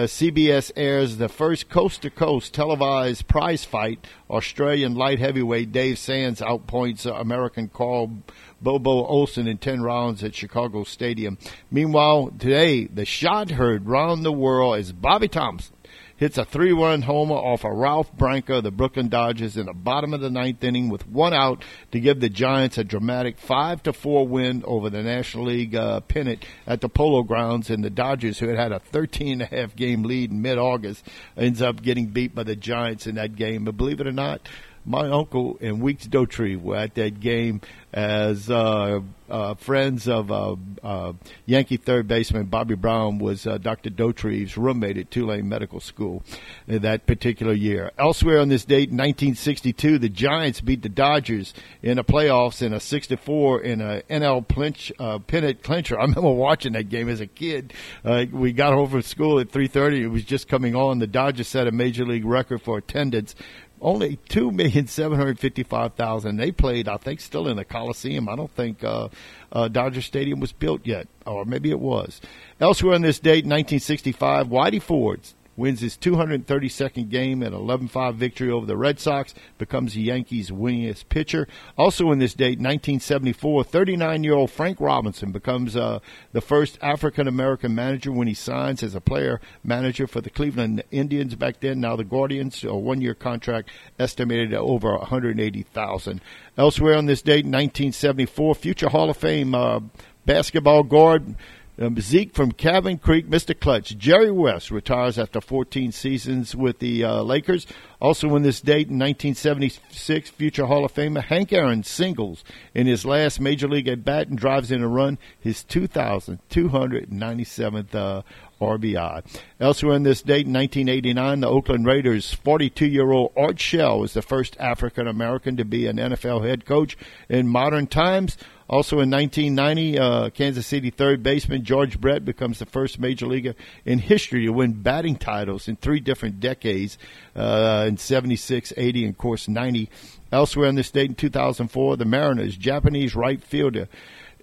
[0.08, 4.04] CBS airs the first coast-to-coast televised prize fight.
[4.28, 8.24] Australian light heavyweight Dave Sands outpoints American Carl
[8.60, 11.38] Bobo Olson in 10 rounds at Chicago Stadium.
[11.70, 15.74] Meanwhile, today, the shot heard round the world is Bobby Thomson
[16.18, 20.12] hits a three-run homer off of Ralph Branca of the Brooklyn Dodgers in the bottom
[20.12, 23.92] of the ninth inning with one out to give the Giants a dramatic five to
[23.92, 27.70] four win over the National League uh, pennant at the Polo Grounds.
[27.70, 31.06] And the Dodgers, who had had a 13 and a half game lead in mid-August,
[31.36, 33.64] ends up getting beat by the Giants in that game.
[33.64, 34.40] But believe it or not,
[34.84, 37.60] my uncle and Weeks Dotree were at that game
[37.92, 39.00] as uh,
[39.30, 41.12] uh, friends of uh, uh,
[41.46, 43.90] Yankee third baseman Bobby Brown was uh, Dr.
[43.90, 46.22] Dotree's roommate at Tulane Medical School
[46.66, 47.90] that particular year.
[47.98, 52.80] Elsewhere on this date, 1962, the Giants beat the Dodgers in the playoffs in a
[52.80, 55.98] 64 in a NL plinch, uh, pennant clincher.
[55.98, 57.72] I remember watching that game as a kid.
[58.04, 60.02] We got home from school at 3:30.
[60.02, 60.98] It was just coming on.
[60.98, 63.34] The Dodgers set a major league record for attendance
[63.80, 66.36] only two million seven hundred fifty-five thousand.
[66.36, 68.28] They played, I think, still in the Coliseum.
[68.28, 69.08] I don't think uh,
[69.52, 72.20] uh, Dodger Stadium was built yet, or maybe it was.
[72.60, 75.20] Elsewhere on this date, 1965, Whitey Ford
[75.58, 81.08] wins his 232nd game at 11-5 victory over the Red Sox, becomes the Yankees' winningest
[81.08, 81.48] pitcher.
[81.76, 85.98] Also in this date, 1974, 39-year-old Frank Robinson becomes uh,
[86.32, 90.82] the first African American manager when he signs as a player manager for the Cleveland
[90.92, 91.80] Indians back then.
[91.80, 96.20] Now the Guardians, a one-year contract estimated at over 180,000.
[96.56, 99.80] Elsewhere on this date, 1974, future Hall of Fame uh,
[100.24, 101.34] basketball guard.
[101.80, 103.56] Um, Zeke from Cabin Creek, Mr.
[103.58, 103.96] Clutch.
[103.96, 107.68] Jerry West retires after 14 seasons with the uh, Lakers.
[108.00, 112.42] Also, in this date in 1976, future Hall of Famer Hank Aaron singles
[112.74, 118.22] in his last major league at bat and drives in a run his 2,297th uh,
[118.60, 119.24] RBI.
[119.60, 124.56] Elsewhere in this date, in 1989, the Oakland Raiders' 42-year-old Art Shell was the first
[124.58, 126.98] African American to be an NFL head coach
[127.28, 128.36] in modern times.
[128.68, 133.54] Also in 1990, uh, Kansas City third baseman George Brett becomes the first major leaguer
[133.84, 136.98] in history to win batting titles in three different decades
[137.34, 139.88] uh, in 76, 80, and of course 90.
[140.30, 143.88] Elsewhere in the state in 2004, the Mariners' Japanese right fielder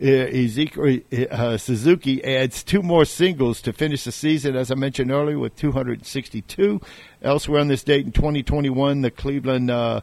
[0.02, 5.12] uh, Ichiro uh, Suzuki adds two more singles to finish the season, as I mentioned
[5.12, 6.82] earlier, with 262.
[7.22, 10.02] Elsewhere on this date in 2021, the Cleveland uh,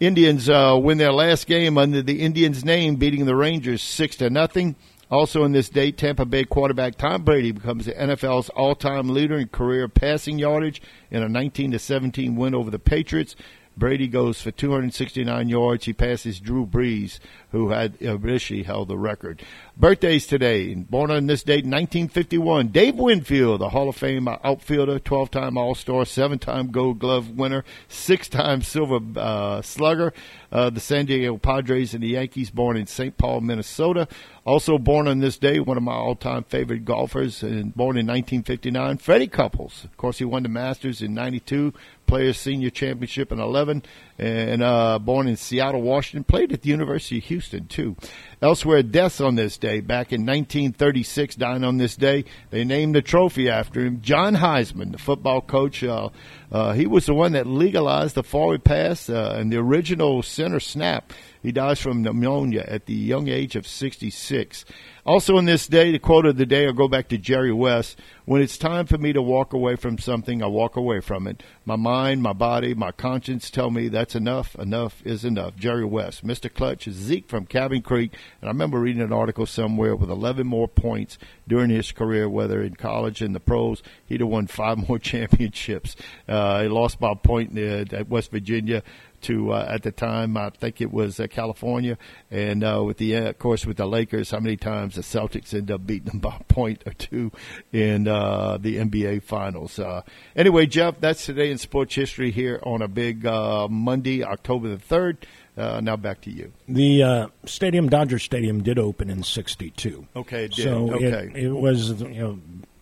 [0.00, 4.30] Indians uh, win their last game under the Indians' name, beating the Rangers six to
[4.30, 4.76] nothing.
[5.10, 9.48] Also, in this date, Tampa Bay quarterback Tom Brady becomes the NFL's all-time leader in
[9.48, 10.80] career passing yardage
[11.10, 13.34] in a 19 to 17 win over the Patriots.
[13.76, 15.86] Brady goes for 269 yards.
[15.86, 17.18] He passes Drew Brees,
[17.50, 19.42] who had initially held the record.
[19.76, 20.74] Birthdays today.
[20.74, 26.70] Born on this date, 1951, Dave Winfield, the Hall of Fame outfielder, 12-time All-Star, seven-time
[26.70, 30.12] Gold Glove winner, six-time Silver uh, Slugger.
[30.50, 33.16] Uh, the San Diego Padres and the Yankees, born in St.
[33.18, 34.08] Paul, Minnesota.
[34.46, 38.96] Also born on this day, one of my all-time favorite golfers, and born in 1959,
[38.96, 39.84] Freddie Couples.
[39.84, 41.74] Of course, he won the Masters in '92,
[42.06, 43.82] Players Senior Championship in 11,
[44.18, 46.24] and uh, born in Seattle, Washington.
[46.24, 47.96] Played at the University of Houston too.
[48.42, 49.80] Elsewhere, deaths on this day.
[49.80, 54.00] Back in 1936, dying on this day, they named the trophy after him.
[54.00, 55.84] John Heisman, the football coach.
[55.84, 56.08] Uh,
[56.50, 60.60] uh, he was the one that legalized the forward pass uh, and the original center
[60.60, 61.12] snap.
[61.42, 64.64] He dies from pneumonia at the young age of 66.
[65.08, 67.98] Also, in this day, the quote of the day, I'll go back to Jerry West.
[68.26, 71.42] When it's time for me to walk away from something, I walk away from it.
[71.64, 74.54] My mind, my body, my conscience tell me that's enough.
[74.56, 75.56] Enough is enough.
[75.56, 76.26] Jerry West.
[76.26, 76.52] Mr.
[76.52, 78.12] Clutch Zeke from Cabin Creek.
[78.42, 82.62] And I remember reading an article somewhere with 11 more points during his career, whether
[82.62, 85.96] in college and the pros, he'd have won five more championships.
[86.28, 88.82] Uh, he lost by a point at West Virginia
[89.22, 91.98] to uh, at the time I think it was uh, California,
[92.30, 95.54] and uh, with the uh, of course with the Lakers, how many times the Celtics
[95.54, 97.32] end up beating them by a point or two
[97.72, 99.78] in uh, the NBA Finals.
[99.78, 100.02] Uh,
[100.36, 105.26] anyway, Jeff, that's today in sports history here on a big Monday, October the third.
[105.56, 106.52] now back to you.
[106.68, 110.06] The stadium, Dodger Stadium, did open in '62.
[110.16, 111.30] Okay, it so okay.
[111.34, 112.38] It, it, was you know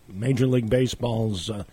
[0.07, 1.63] Major League Baseball's uh,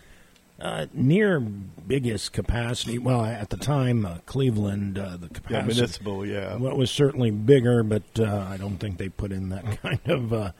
[0.93, 2.97] near biggest capacity.
[2.97, 5.53] Well, at the time, uh, Cleveland, uh, the capacity.
[5.53, 6.55] Yeah, municipal, yeah.
[6.55, 9.99] Well, it was certainly bigger, but uh, I don't think they put in that kind
[10.07, 10.51] of uh,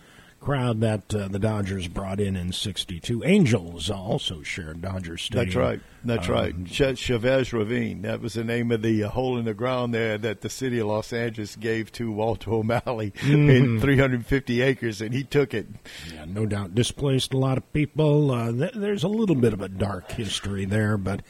[0.46, 3.24] crowd that uh, the Dodgers brought in in '62.
[3.24, 5.46] Angels also shared Dodger Stadium.
[5.46, 5.80] That's right.
[6.04, 6.66] That's um, right.
[6.68, 8.04] Ch- Chavez Ravine.
[8.04, 10.78] That was the name of the uh, hole in the ground there that the city
[10.78, 13.50] of Los Angeles gave to Walter O'Malley mm-hmm.
[13.50, 15.66] in 350 acres, and he took it.
[16.14, 16.76] Yeah, no doubt.
[16.76, 18.30] Displaced a lot of people.
[18.30, 21.22] Uh, th- there's a little bit of a dark history there, but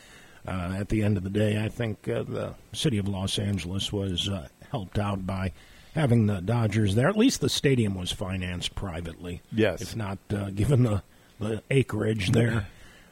[0.45, 3.93] uh, at the end of the day, I think uh, the city of Los Angeles
[3.93, 5.53] was uh, helped out by
[5.95, 7.07] having the Dodgers there.
[7.07, 9.41] At least the stadium was financed privately.
[9.51, 9.81] Yes.
[9.81, 11.01] If not uh, given the,
[11.39, 12.67] the acreage there.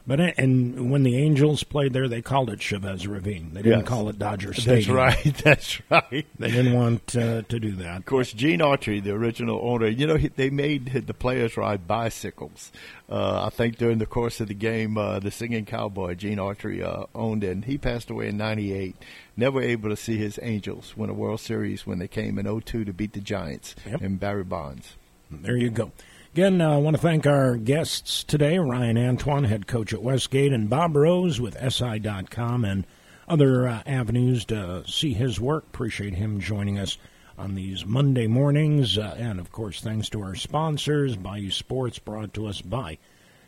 [0.05, 3.51] But and when the Angels played there, they called it Chavez Ravine.
[3.53, 3.87] They didn't yes.
[3.87, 4.97] call it Dodger Stadium.
[4.97, 5.37] That's right.
[5.43, 6.27] That's right.
[6.37, 7.97] They didn't want uh, to do that.
[7.97, 11.87] Of course, Gene Autry, the original owner, you know, he, they made the players ride
[11.87, 12.73] bicycles.
[13.09, 16.83] Uh, I think during the course of the game, uh, the singing cowboy Gene Autry
[16.83, 17.51] uh, owned it.
[17.51, 18.97] And he passed away in '98.
[19.37, 22.83] Never able to see his Angels win a World Series when they came in 02
[22.83, 24.01] to beat the Giants yep.
[24.01, 24.97] and Barry Bonds.
[25.31, 25.91] There you go.
[26.33, 30.51] Again, uh, I want to thank our guests today Ryan Antoine, head coach at Westgate,
[30.51, 32.87] and Bob Rose with SI.com and
[33.27, 35.65] other uh, avenues to see his work.
[35.65, 36.97] Appreciate him joining us
[37.37, 38.97] on these Monday mornings.
[38.97, 42.97] Uh, and, of course, thanks to our sponsors, Bayou Sports, brought to us by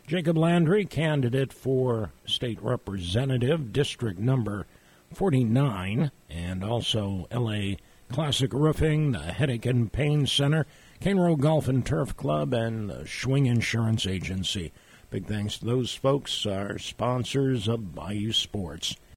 [0.06, 4.64] Jacob Landry, candidate for state representative, district number
[5.12, 7.78] 49, and also LA
[8.12, 10.66] Classic Roofing, the Headache and Pain Center,
[11.00, 14.72] Cane Row Golf and Turf Club, and the Schwing Insurance Agency.
[15.10, 18.96] Big thanks to those folks, our sponsors of Bayou Sports.